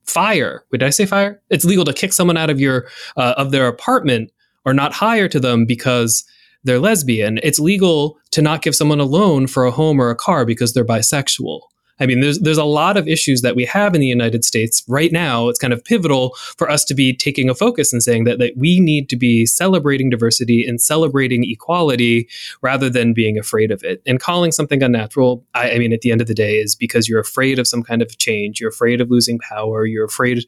fire. 0.06 0.66
Did 0.72 0.82
I 0.82 0.90
say 0.90 1.06
fire? 1.06 1.40
It's 1.52 1.66
legal 1.66 1.86
to 1.86 1.94
kick 1.94 2.14
someone 2.14 2.36
out 2.36 2.50
of 2.50 2.60
your 2.60 2.88
uh, 3.16 3.36
of 3.38 3.52
their 3.52 3.68
apartment 3.68 4.32
or 4.66 4.74
not 4.74 4.92
hire 4.92 5.28
to 5.28 5.40
them 5.40 5.68
because 5.68 6.24
they're 6.64 6.80
lesbian. 6.80 7.40
It's 7.44 7.60
legal 7.60 8.18
to 8.32 8.42
not 8.42 8.64
give 8.64 8.74
someone 8.74 9.00
a 9.00 9.06
loan 9.06 9.46
for 9.46 9.66
a 9.66 9.72
home 9.72 10.02
or 10.02 10.10
a 10.10 10.16
car 10.16 10.46
because 10.46 10.74
they're 10.74 10.84
bisexual. 10.84 11.62
I 12.04 12.06
mean, 12.06 12.20
there's 12.20 12.40
there's 12.40 12.58
a 12.58 12.66
lot 12.66 12.98
of 12.98 13.08
issues 13.08 13.42
that 13.42 13.56
we 13.56 13.64
have 13.66 13.96
in 13.96 14.02
the 14.02 14.08
United 14.08 14.44
States 14.44 14.84
right 14.90 15.12
now. 15.12 15.48
It's 15.48 15.58
kind 15.58 15.72
of 15.72 15.84
pivotal 15.84 16.36
for 16.58 16.70
us 16.70 16.84
to 16.86 16.94
be 16.94 17.16
taking 17.16 17.50
a 17.50 17.56
focus 17.56 17.94
and 17.94 18.04
saying 18.04 18.26
that, 18.26 18.40
that 18.40 18.58
we 18.58 18.82
need 18.82 19.08
to 19.10 19.16
be 19.16 19.46
celebrating 19.46 20.10
diversity 20.10 20.68
and 20.68 20.82
celebrating 20.82 21.50
equality 21.50 22.28
rather 22.62 22.90
than 22.90 23.14
being 23.14 23.40
afraid 23.40 23.72
of 23.72 23.84
it. 23.84 24.02
And 24.06 24.20
calling 24.20 24.52
something 24.52 24.84
unnatural, 24.84 25.46
I, 25.54 25.72
I 25.72 25.80
mean, 25.80 25.94
at 25.94 26.02
the 26.02 26.12
end 26.12 26.20
of 26.20 26.28
the 26.28 26.34
day, 26.34 26.58
is 26.58 26.76
because 26.76 27.08
you're 27.08 27.22
afraid 27.22 27.58
of 27.58 27.68
some 27.68 27.84
kind 27.84 28.02
of 28.02 28.18
change. 28.18 28.60
You're 28.60 28.70
afraid 28.70 29.00
of 29.00 29.10
losing 29.10 29.40
power. 29.40 29.86
You're 29.86 30.06
afraid 30.06 30.46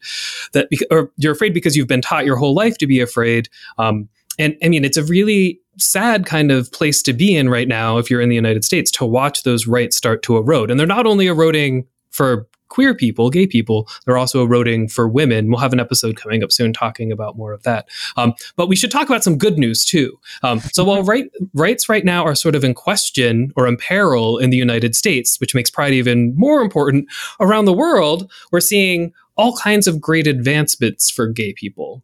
that, 0.52 0.68
or 0.90 1.10
you're 1.16 1.32
afraid 1.32 1.54
because 1.54 1.74
you've 1.74 1.88
been 1.88 2.02
taught 2.02 2.26
your 2.26 2.36
whole 2.36 2.54
life 2.54 2.76
to 2.78 2.86
be 2.86 3.00
afraid. 3.00 3.48
Um, 3.78 4.10
and 4.38 4.56
I 4.62 4.68
mean, 4.68 4.84
it's 4.84 4.96
a 4.96 5.04
really 5.04 5.60
sad 5.78 6.26
kind 6.26 6.50
of 6.50 6.70
place 6.72 7.02
to 7.02 7.12
be 7.12 7.36
in 7.36 7.48
right 7.48 7.68
now 7.68 7.98
if 7.98 8.10
you're 8.10 8.20
in 8.20 8.28
the 8.28 8.34
United 8.34 8.64
States 8.64 8.90
to 8.92 9.04
watch 9.04 9.42
those 9.42 9.66
rights 9.66 9.96
start 9.96 10.22
to 10.22 10.36
erode. 10.36 10.70
And 10.70 10.80
they're 10.80 10.86
not 10.86 11.06
only 11.06 11.26
eroding 11.26 11.86
for 12.10 12.48
queer 12.68 12.94
people, 12.94 13.30
gay 13.30 13.46
people, 13.46 13.88
they're 14.04 14.18
also 14.18 14.42
eroding 14.42 14.88
for 14.88 15.08
women. 15.08 15.48
We'll 15.48 15.60
have 15.60 15.72
an 15.72 15.80
episode 15.80 16.16
coming 16.16 16.42
up 16.42 16.50
soon 16.50 16.72
talking 16.72 17.12
about 17.12 17.36
more 17.36 17.52
of 17.52 17.62
that. 17.62 17.88
Um, 18.16 18.34
but 18.56 18.68
we 18.68 18.76
should 18.76 18.90
talk 18.90 19.08
about 19.08 19.22
some 19.22 19.38
good 19.38 19.58
news 19.58 19.84
too. 19.84 20.18
Um, 20.42 20.60
so 20.72 20.84
while 20.84 21.02
right, 21.02 21.30
rights 21.54 21.88
right 21.88 22.04
now 22.04 22.24
are 22.24 22.34
sort 22.34 22.54
of 22.54 22.64
in 22.64 22.74
question 22.74 23.52
or 23.56 23.68
in 23.68 23.76
peril 23.76 24.38
in 24.38 24.50
the 24.50 24.56
United 24.56 24.96
States, 24.96 25.38
which 25.40 25.54
makes 25.54 25.70
Pride 25.70 25.92
even 25.92 26.34
more 26.36 26.60
important 26.60 27.08
around 27.40 27.66
the 27.66 27.72
world, 27.72 28.30
we're 28.50 28.60
seeing 28.60 29.12
all 29.36 29.56
kinds 29.56 29.86
of 29.86 30.00
great 30.00 30.26
advancements 30.26 31.10
for 31.10 31.28
gay 31.28 31.52
people. 31.52 32.02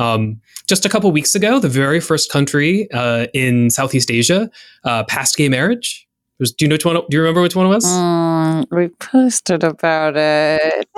Um, 0.00 0.40
just 0.66 0.86
a 0.86 0.88
couple 0.88 1.10
weeks 1.12 1.34
ago, 1.34 1.58
the 1.58 1.68
very 1.68 2.00
first 2.00 2.32
country 2.32 2.90
uh, 2.92 3.26
in 3.34 3.70
Southeast 3.70 4.10
Asia 4.10 4.50
uh, 4.84 5.04
passed 5.04 5.36
gay 5.36 5.48
marriage. 5.48 6.06
Was, 6.38 6.52
do 6.52 6.64
you 6.64 6.68
know 6.70 6.74
which 6.74 6.86
one? 6.86 6.94
Do 6.96 7.04
you 7.10 7.20
remember 7.20 7.42
which 7.42 7.54
one 7.54 7.66
it 7.66 7.68
was? 7.68 7.84
Mm, 7.84 8.66
we 8.70 8.88
posted 8.88 9.62
about 9.62 10.14
it. 10.16 10.88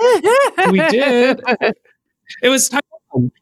we 0.71 0.79
did. 0.89 1.41
It 2.41 2.49
was 2.49 2.71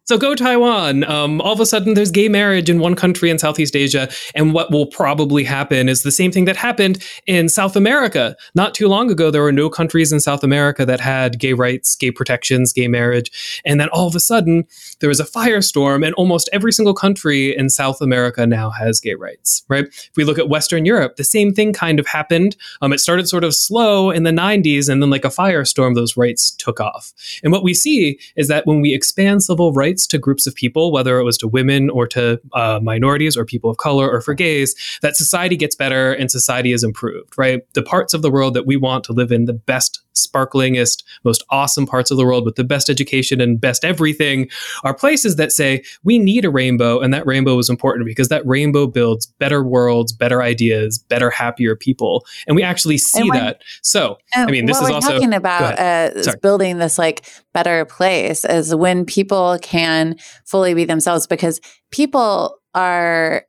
so 0.03 0.17
go 0.17 0.35
Taiwan. 0.35 1.03
Um, 1.05 1.39
all 1.41 1.53
of 1.53 1.59
a 1.59 1.65
sudden, 1.65 1.93
there's 1.93 2.11
gay 2.11 2.27
marriage 2.27 2.69
in 2.69 2.79
one 2.79 2.95
country 2.95 3.29
in 3.29 3.39
Southeast 3.39 3.75
Asia, 3.75 4.09
and 4.35 4.53
what 4.53 4.71
will 4.71 4.85
probably 4.85 5.43
happen 5.43 5.87
is 5.87 6.03
the 6.03 6.11
same 6.11 6.31
thing 6.31 6.45
that 6.45 6.57
happened 6.57 7.01
in 7.27 7.47
South 7.47 7.75
America. 7.75 8.35
Not 8.53 8.75
too 8.75 8.87
long 8.87 9.09
ago, 9.09 9.31
there 9.31 9.41
were 9.41 9.51
no 9.51 9.69
countries 9.69 10.11
in 10.11 10.19
South 10.19 10.43
America 10.43 10.85
that 10.85 10.99
had 10.99 11.39
gay 11.39 11.53
rights, 11.53 11.95
gay 11.95 12.11
protections, 12.11 12.73
gay 12.73 12.89
marriage, 12.89 13.61
and 13.63 13.79
then 13.79 13.87
all 13.89 14.07
of 14.07 14.15
a 14.15 14.19
sudden, 14.19 14.65
there 14.99 15.09
was 15.09 15.21
a 15.21 15.25
firestorm, 15.25 16.05
and 16.05 16.13
almost 16.15 16.49
every 16.51 16.73
single 16.73 16.93
country 16.93 17.55
in 17.55 17.69
South 17.69 18.01
America 18.01 18.45
now 18.45 18.69
has 18.71 18.99
gay 18.99 19.15
rights. 19.15 19.63
Right? 19.69 19.85
If 19.85 20.11
we 20.17 20.25
look 20.25 20.39
at 20.39 20.49
Western 20.49 20.85
Europe, 20.85 21.15
the 21.15 21.23
same 21.23 21.53
thing 21.53 21.71
kind 21.71 21.99
of 21.99 22.07
happened. 22.07 22.57
Um, 22.81 22.91
it 22.91 22.99
started 22.99 23.29
sort 23.29 23.45
of 23.45 23.55
slow 23.55 24.11
in 24.11 24.23
the 24.23 24.31
90s, 24.31 24.89
and 24.89 25.01
then 25.01 25.09
like 25.09 25.25
a 25.25 25.29
firestorm, 25.29 25.95
those 25.95 26.17
rights 26.17 26.51
took 26.51 26.81
off. 26.81 27.13
And 27.43 27.53
what 27.53 27.63
we 27.63 27.73
see 27.73 28.19
is 28.35 28.49
that 28.49 28.65
when 28.65 28.81
we 28.81 28.93
expand 28.93 29.43
civil 29.43 29.60
rights 29.69 30.01
rights 30.01 30.07
to 30.07 30.17
groups 30.17 30.47
of 30.47 30.55
people, 30.55 30.91
whether 30.91 31.19
it 31.19 31.23
was 31.23 31.37
to 31.37 31.47
women 31.47 31.89
or 31.89 32.07
to 32.07 32.39
uh, 32.53 32.79
minorities 32.81 33.37
or 33.37 33.45
people 33.45 33.69
of 33.69 33.77
color 33.77 34.09
or 34.09 34.21
for 34.21 34.33
gays, 34.33 34.75
that 35.01 35.15
society 35.15 35.55
gets 35.55 35.75
better 35.75 36.13
and 36.13 36.31
society 36.31 36.71
is 36.71 36.83
improved, 36.83 37.37
right? 37.37 37.61
The 37.73 37.83
parts 37.83 38.13
of 38.13 38.21
the 38.21 38.31
world 38.31 38.53
that 38.53 38.65
we 38.65 38.77
want 38.77 39.03
to 39.05 39.13
live 39.13 39.31
in, 39.31 39.45
the 39.45 39.53
best, 39.53 40.01
sparklingest, 40.13 41.03
most 41.23 41.43
awesome 41.49 41.85
parts 41.85 42.11
of 42.11 42.17
the 42.17 42.25
world 42.25 42.45
with 42.45 42.55
the 42.55 42.63
best 42.63 42.89
education 42.89 43.41
and 43.41 43.59
best 43.59 43.83
everything, 43.83 44.49
are 44.83 44.93
places 44.93 45.35
that 45.37 45.51
say 45.51 45.83
we 46.03 46.19
need 46.19 46.45
a 46.45 46.49
rainbow, 46.49 46.99
and 46.99 47.13
that 47.13 47.25
rainbow 47.25 47.57
is 47.57 47.69
important 47.69 48.05
because 48.05 48.29
that 48.29 48.45
rainbow 48.45 48.87
builds 48.87 49.25
better 49.25 49.63
worlds, 49.63 50.11
better 50.11 50.41
ideas, 50.41 50.97
better, 50.97 51.29
happier 51.29 51.75
people, 51.75 52.25
and 52.47 52.55
we 52.55 52.63
actually 52.63 52.97
see 52.97 53.29
when, 53.29 53.39
that. 53.39 53.61
So, 53.81 54.17
I 54.35 54.45
mean, 54.49 54.65
this 54.65 54.79
is 54.79 54.89
also 54.89 55.13
talking 55.13 55.33
about 55.33 55.79
uh, 55.79 56.35
building 56.41 56.77
this 56.77 56.97
like 56.97 57.25
better 57.53 57.85
place 57.85 58.45
is 58.45 58.73
when 58.73 59.05
people 59.05 59.57
can 59.61 60.15
fully 60.45 60.73
be 60.73 60.85
themselves 60.85 61.27
because 61.27 61.59
people 61.91 62.57
are 62.73 63.45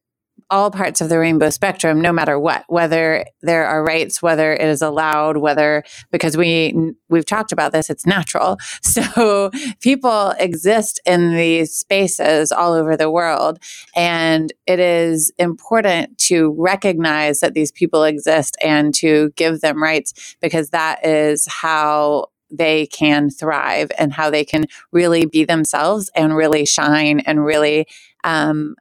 all 0.53 0.71
parts 0.71 1.01
of 1.01 1.09
the 1.09 1.19
rainbow 1.19 1.51
spectrum 1.51 2.01
no 2.01 2.13
matter 2.13 2.39
what 2.39 2.65
whether 2.69 3.25
there 3.41 3.67
are 3.67 3.83
rights 3.83 4.23
whether 4.23 4.53
it 4.53 4.69
is 4.69 4.83
allowed 4.83 5.39
whether 5.39 5.83
because 6.13 6.37
we 6.37 6.93
we've 7.09 7.25
talked 7.27 7.53
about 7.53 7.73
this 7.73 7.91
it's 7.91 8.07
natural. 8.07 8.59
So 8.93 9.51
people 9.81 10.35
exist 10.39 11.01
in 11.07 11.35
these 11.35 11.75
spaces 11.75 12.53
all 12.53 12.75
over 12.75 12.95
the 12.97 13.11
world 13.11 13.59
and 13.97 14.53
it 14.67 14.79
is 14.79 15.33
important 15.39 16.19
to 16.29 16.55
recognize 16.59 17.41
that 17.41 17.55
these 17.55 17.73
people 17.73 18.05
exist 18.05 18.57
and 18.63 18.95
to 18.97 19.33
give 19.37 19.63
them 19.63 19.83
rights 19.83 20.37
because 20.43 20.71
that 20.71 21.05
is 21.07 21.47
how 21.47 22.27
they 22.51 22.87
can 22.87 23.31
thrive 23.31 23.91
and 23.99 24.13
how 24.13 24.31
they 24.31 24.45
can 24.45 24.67
really 24.93 25.25
be 25.25 25.45
themselves 25.45 26.11
and 26.15 26.37
really 26.37 26.67
shine 26.67 27.21
and 27.21 27.45
really 27.45 27.87
um, 28.25 28.77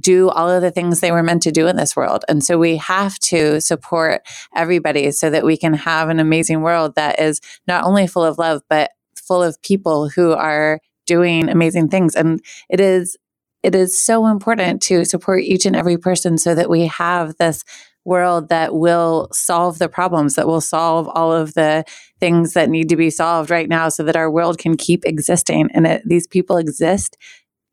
do 0.00 0.28
all 0.28 0.48
of 0.48 0.62
the 0.62 0.70
things 0.70 1.00
they 1.00 1.12
were 1.12 1.22
meant 1.22 1.42
to 1.42 1.52
do 1.52 1.66
in 1.66 1.76
this 1.76 1.96
world. 1.96 2.24
And 2.28 2.42
so 2.42 2.58
we 2.58 2.76
have 2.76 3.18
to 3.20 3.60
support 3.60 4.22
everybody 4.54 5.10
so 5.10 5.30
that 5.30 5.44
we 5.44 5.56
can 5.56 5.74
have 5.74 6.08
an 6.08 6.20
amazing 6.20 6.62
world 6.62 6.94
that 6.94 7.20
is 7.20 7.40
not 7.66 7.84
only 7.84 8.06
full 8.06 8.24
of 8.24 8.38
love, 8.38 8.62
but 8.68 8.92
full 9.16 9.42
of 9.42 9.60
people 9.62 10.08
who 10.08 10.32
are 10.32 10.80
doing 11.06 11.48
amazing 11.48 11.88
things. 11.88 12.14
And 12.14 12.40
it 12.68 12.80
is 12.80 13.16
it 13.62 13.74
is 13.74 13.98
so 13.98 14.26
important 14.26 14.82
to 14.82 15.06
support 15.06 15.42
each 15.42 15.64
and 15.64 15.74
every 15.74 15.96
person 15.96 16.36
so 16.36 16.54
that 16.54 16.68
we 16.68 16.86
have 16.86 17.34
this 17.38 17.64
world 18.04 18.50
that 18.50 18.74
will 18.74 19.28
solve 19.32 19.78
the 19.78 19.88
problems, 19.88 20.34
that 20.34 20.46
will 20.46 20.60
solve 20.60 21.08
all 21.08 21.32
of 21.32 21.54
the 21.54 21.82
things 22.20 22.52
that 22.52 22.68
need 22.68 22.90
to 22.90 22.96
be 22.96 23.08
solved 23.08 23.50
right 23.50 23.68
now 23.68 23.88
so 23.88 24.02
that 24.02 24.16
our 24.16 24.30
world 24.30 24.58
can 24.58 24.76
keep 24.76 25.06
existing. 25.06 25.70
And 25.72 25.86
it, 25.86 26.02
these 26.04 26.26
people 26.26 26.58
exist 26.58 27.16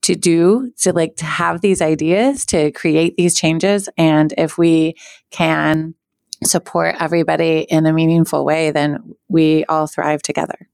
to 0.02 0.16
do, 0.16 0.72
to 0.80 0.94
like 0.94 1.16
to 1.18 1.26
have 1.26 1.62
these 1.62 1.82
ideas, 1.82 2.46
to 2.48 2.72
create 2.72 3.16
these 3.18 3.36
changes. 3.36 3.88
And 3.98 4.34
if 4.38 4.58
we 4.58 4.96
can 5.30 5.96
support 6.44 6.96
everybody 7.00 7.60
in 7.70 7.86
a 7.86 7.94
meaningful 7.94 8.44
way, 8.44 8.72
then 8.72 9.16
we 9.28 9.64
all 9.66 9.88
thrive 9.88 10.22
together. 10.22 10.68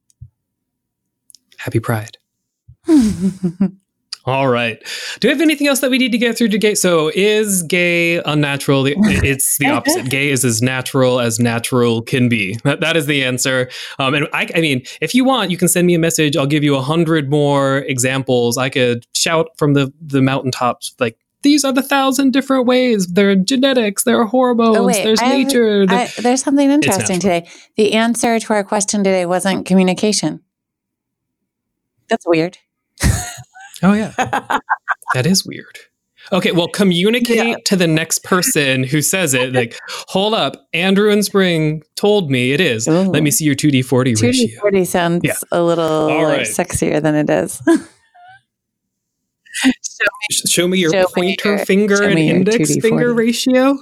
Happy 1.57 1.79
Pride. 1.79 2.17
All 4.27 4.49
right. 4.49 4.77
Do 5.21 5.29
we 5.29 5.31
have 5.31 5.39
anything 5.39 5.67
else 5.67 5.79
that 5.79 5.89
we 5.89 5.97
need 5.97 6.11
to 6.11 6.17
get 6.17 6.37
through 6.37 6.49
to 6.49 6.57
gay? 6.57 6.75
So, 6.75 7.09
is 7.15 7.63
gay 7.63 8.21
unnatural? 8.25 8.85
It's 8.85 9.57
the 9.57 9.67
opposite. 9.67 10.05
gay 10.09 10.29
is 10.29 10.43
as 10.43 10.61
natural 10.61 11.21
as 11.21 11.39
natural 11.39 12.01
can 12.01 12.27
be. 12.27 12.57
That, 12.65 12.81
that 12.81 12.97
is 12.97 13.05
the 13.05 13.23
answer. 13.23 13.69
Um, 13.99 14.13
and 14.13 14.27
I, 14.33 14.49
I 14.53 14.59
mean, 14.59 14.83
if 14.99 15.15
you 15.15 15.23
want, 15.23 15.49
you 15.49 15.55
can 15.55 15.69
send 15.69 15.87
me 15.87 15.95
a 15.95 15.99
message. 15.99 16.35
I'll 16.35 16.45
give 16.45 16.61
you 16.61 16.75
a 16.75 16.81
hundred 16.81 17.29
more 17.29 17.77
examples. 17.79 18.57
I 18.57 18.67
could 18.67 19.07
shout 19.13 19.47
from 19.57 19.75
the 19.75 19.93
the 20.01 20.21
mountaintops 20.21 20.93
like 20.99 21.17
these 21.43 21.63
are 21.63 21.71
the 21.71 21.81
thousand 21.81 22.31
different 22.31 22.65
ways. 22.65 23.07
There 23.07 23.29
are 23.29 23.35
genetics, 23.35 24.03
there 24.03 24.19
are 24.19 24.25
hormones, 24.25 24.77
oh, 24.77 24.85
wait, 24.85 25.03
there's 25.05 25.21
I 25.21 25.29
nature. 25.37 25.85
Have, 25.87 25.89
I, 26.17 26.21
there's 26.21 26.43
something 26.43 26.69
interesting 26.69 27.21
today. 27.21 27.47
The 27.77 27.93
answer 27.93 28.39
to 28.39 28.53
our 28.53 28.65
question 28.65 29.05
today 29.05 29.25
wasn't 29.25 29.65
communication. 29.65 30.41
That's 32.09 32.25
weird. 32.27 32.57
Oh 33.83 33.93
yeah, 33.93 34.13
that 35.13 35.25
is 35.25 35.45
weird. 35.45 35.77
Okay, 36.31 36.51
well, 36.51 36.67
communicate 36.67 37.47
yeah. 37.47 37.55
to 37.65 37.77
the 37.77 37.87
next 37.87 38.23
person 38.23 38.83
who 38.83 39.01
says 39.01 39.33
it. 39.33 39.53
Like, 39.53 39.79
hold 40.09 40.33
up, 40.33 40.67
Andrew 40.73 41.09
and 41.09 41.23
Spring 41.23 41.83
told 41.95 42.29
me 42.29 42.51
it 42.51 42.59
is. 42.59 42.85
Ooh. 42.87 43.03
Let 43.03 43.23
me 43.23 43.31
see 43.31 43.45
your 43.45 43.55
two 43.55 43.71
D 43.71 43.81
forty 43.81 44.11
ratio. 44.11 44.31
Two 44.31 44.33
D 44.33 44.55
forty 44.55 44.83
sounds 44.83 45.21
yeah. 45.23 45.35
a 45.51 45.63
little 45.63 46.07
right. 46.07 46.41
sexier 46.41 47.01
than 47.01 47.15
it 47.15 47.29
is. 47.29 47.61
show, 49.63 49.69
me, 49.69 50.35
show 50.47 50.67
me 50.67 50.79
your 50.79 50.91
show 50.91 51.05
pointer 51.15 51.55
your, 51.55 51.65
finger 51.65 52.03
and 52.03 52.19
index 52.19 52.75
finger 52.81 53.13
ratio. 53.13 53.77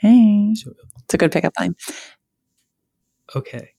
Hey, 0.00 0.52
it's 0.52 1.14
a 1.14 1.16
good 1.16 1.30
pickup 1.30 1.52
line. 1.60 1.76
Okay. 3.36 3.70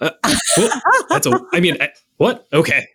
Uh, 0.00 0.10
well, 0.56 0.82
that's 1.10 1.26
a. 1.26 1.40
I 1.52 1.60
mean, 1.60 1.76
I, 1.80 1.90
what? 2.16 2.46
Okay. 2.52 2.88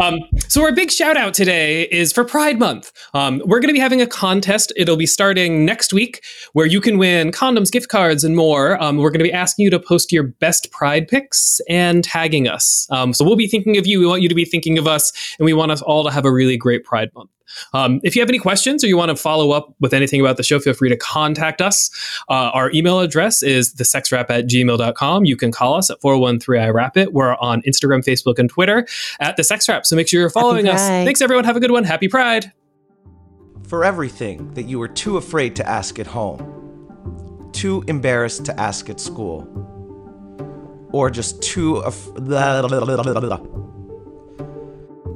Um, 0.00 0.20
so 0.48 0.62
our 0.62 0.72
big 0.72 0.90
shout 0.90 1.16
out 1.16 1.34
today 1.34 1.84
is 1.84 2.12
for 2.12 2.24
Pride 2.24 2.58
Month. 2.58 2.92
Um, 3.14 3.42
we're 3.44 3.60
going 3.60 3.68
to 3.68 3.74
be 3.74 3.80
having 3.80 4.00
a 4.02 4.06
contest. 4.06 4.72
It'll 4.76 4.96
be 4.96 5.06
starting 5.06 5.64
next 5.64 5.92
week, 5.92 6.24
where 6.52 6.66
you 6.66 6.80
can 6.80 6.98
win 6.98 7.30
condoms, 7.30 7.70
gift 7.70 7.88
cards, 7.88 8.24
and 8.24 8.36
more. 8.36 8.82
Um, 8.82 8.98
we're 8.98 9.10
going 9.10 9.20
to 9.20 9.24
be 9.24 9.32
asking 9.32 9.64
you 9.64 9.70
to 9.70 9.80
post 9.80 10.12
your 10.12 10.24
best 10.24 10.70
Pride 10.70 11.08
pics 11.08 11.60
and 11.68 12.04
tagging 12.04 12.48
us. 12.48 12.86
Um, 12.90 13.12
so 13.12 13.24
we'll 13.24 13.36
be 13.36 13.48
thinking 13.48 13.76
of 13.76 13.86
you. 13.86 14.00
We 14.00 14.06
want 14.06 14.22
you 14.22 14.28
to 14.28 14.34
be 14.34 14.44
thinking 14.44 14.78
of 14.78 14.86
us, 14.86 15.12
and 15.38 15.46
we 15.46 15.52
want 15.52 15.72
us 15.72 15.82
all 15.82 16.04
to 16.04 16.10
have 16.10 16.24
a 16.24 16.32
really 16.32 16.56
great 16.56 16.84
Pride 16.84 17.10
Month. 17.14 17.30
Um, 17.72 18.00
if 18.02 18.14
you 18.16 18.22
have 18.22 18.28
any 18.28 18.38
questions 18.38 18.82
or 18.82 18.86
you 18.86 18.96
want 18.96 19.10
to 19.10 19.16
follow 19.16 19.50
up 19.52 19.74
with 19.80 19.92
anything 19.94 20.20
about 20.20 20.36
the 20.36 20.42
show, 20.42 20.58
feel 20.58 20.72
free 20.74 20.88
to 20.88 20.96
contact 20.96 21.60
us. 21.60 21.90
Uh, 22.28 22.50
our 22.52 22.70
email 22.72 23.00
address 23.00 23.42
is 23.42 23.74
thesexwrap 23.74 24.30
at 24.30 24.46
gmail.com. 24.46 25.24
You 25.24 25.36
can 25.36 25.52
call 25.52 25.74
us 25.74 25.90
at 25.90 26.00
413 26.00 26.62
I 26.62 26.68
Wrap 26.70 26.96
It. 26.96 27.12
We're 27.12 27.34
on 27.36 27.62
Instagram, 27.62 28.04
Facebook, 28.04 28.38
and 28.38 28.48
Twitter 28.50 28.86
at 29.20 29.36
The 29.36 29.44
Sex 29.44 29.68
Wrap. 29.68 29.86
So 29.86 29.96
make 29.96 30.08
sure 30.08 30.20
you're 30.20 30.30
following 30.30 30.68
us. 30.68 30.80
Thanks, 31.04 31.20
everyone. 31.20 31.44
Have 31.44 31.56
a 31.56 31.60
good 31.60 31.70
one. 31.70 31.84
Happy 31.84 32.08
Pride. 32.08 32.52
For 33.68 33.84
everything 33.84 34.52
that 34.54 34.64
you 34.64 34.78
were 34.78 34.88
too 34.88 35.16
afraid 35.16 35.56
to 35.56 35.68
ask 35.68 35.98
at 35.98 36.06
home, 36.06 37.50
too 37.52 37.82
embarrassed 37.88 38.44
to 38.44 38.60
ask 38.60 38.88
at 38.90 39.00
school, 39.00 39.42
or 40.92 41.10
just 41.10 41.42
too. 41.42 41.76
Af- 41.78 42.08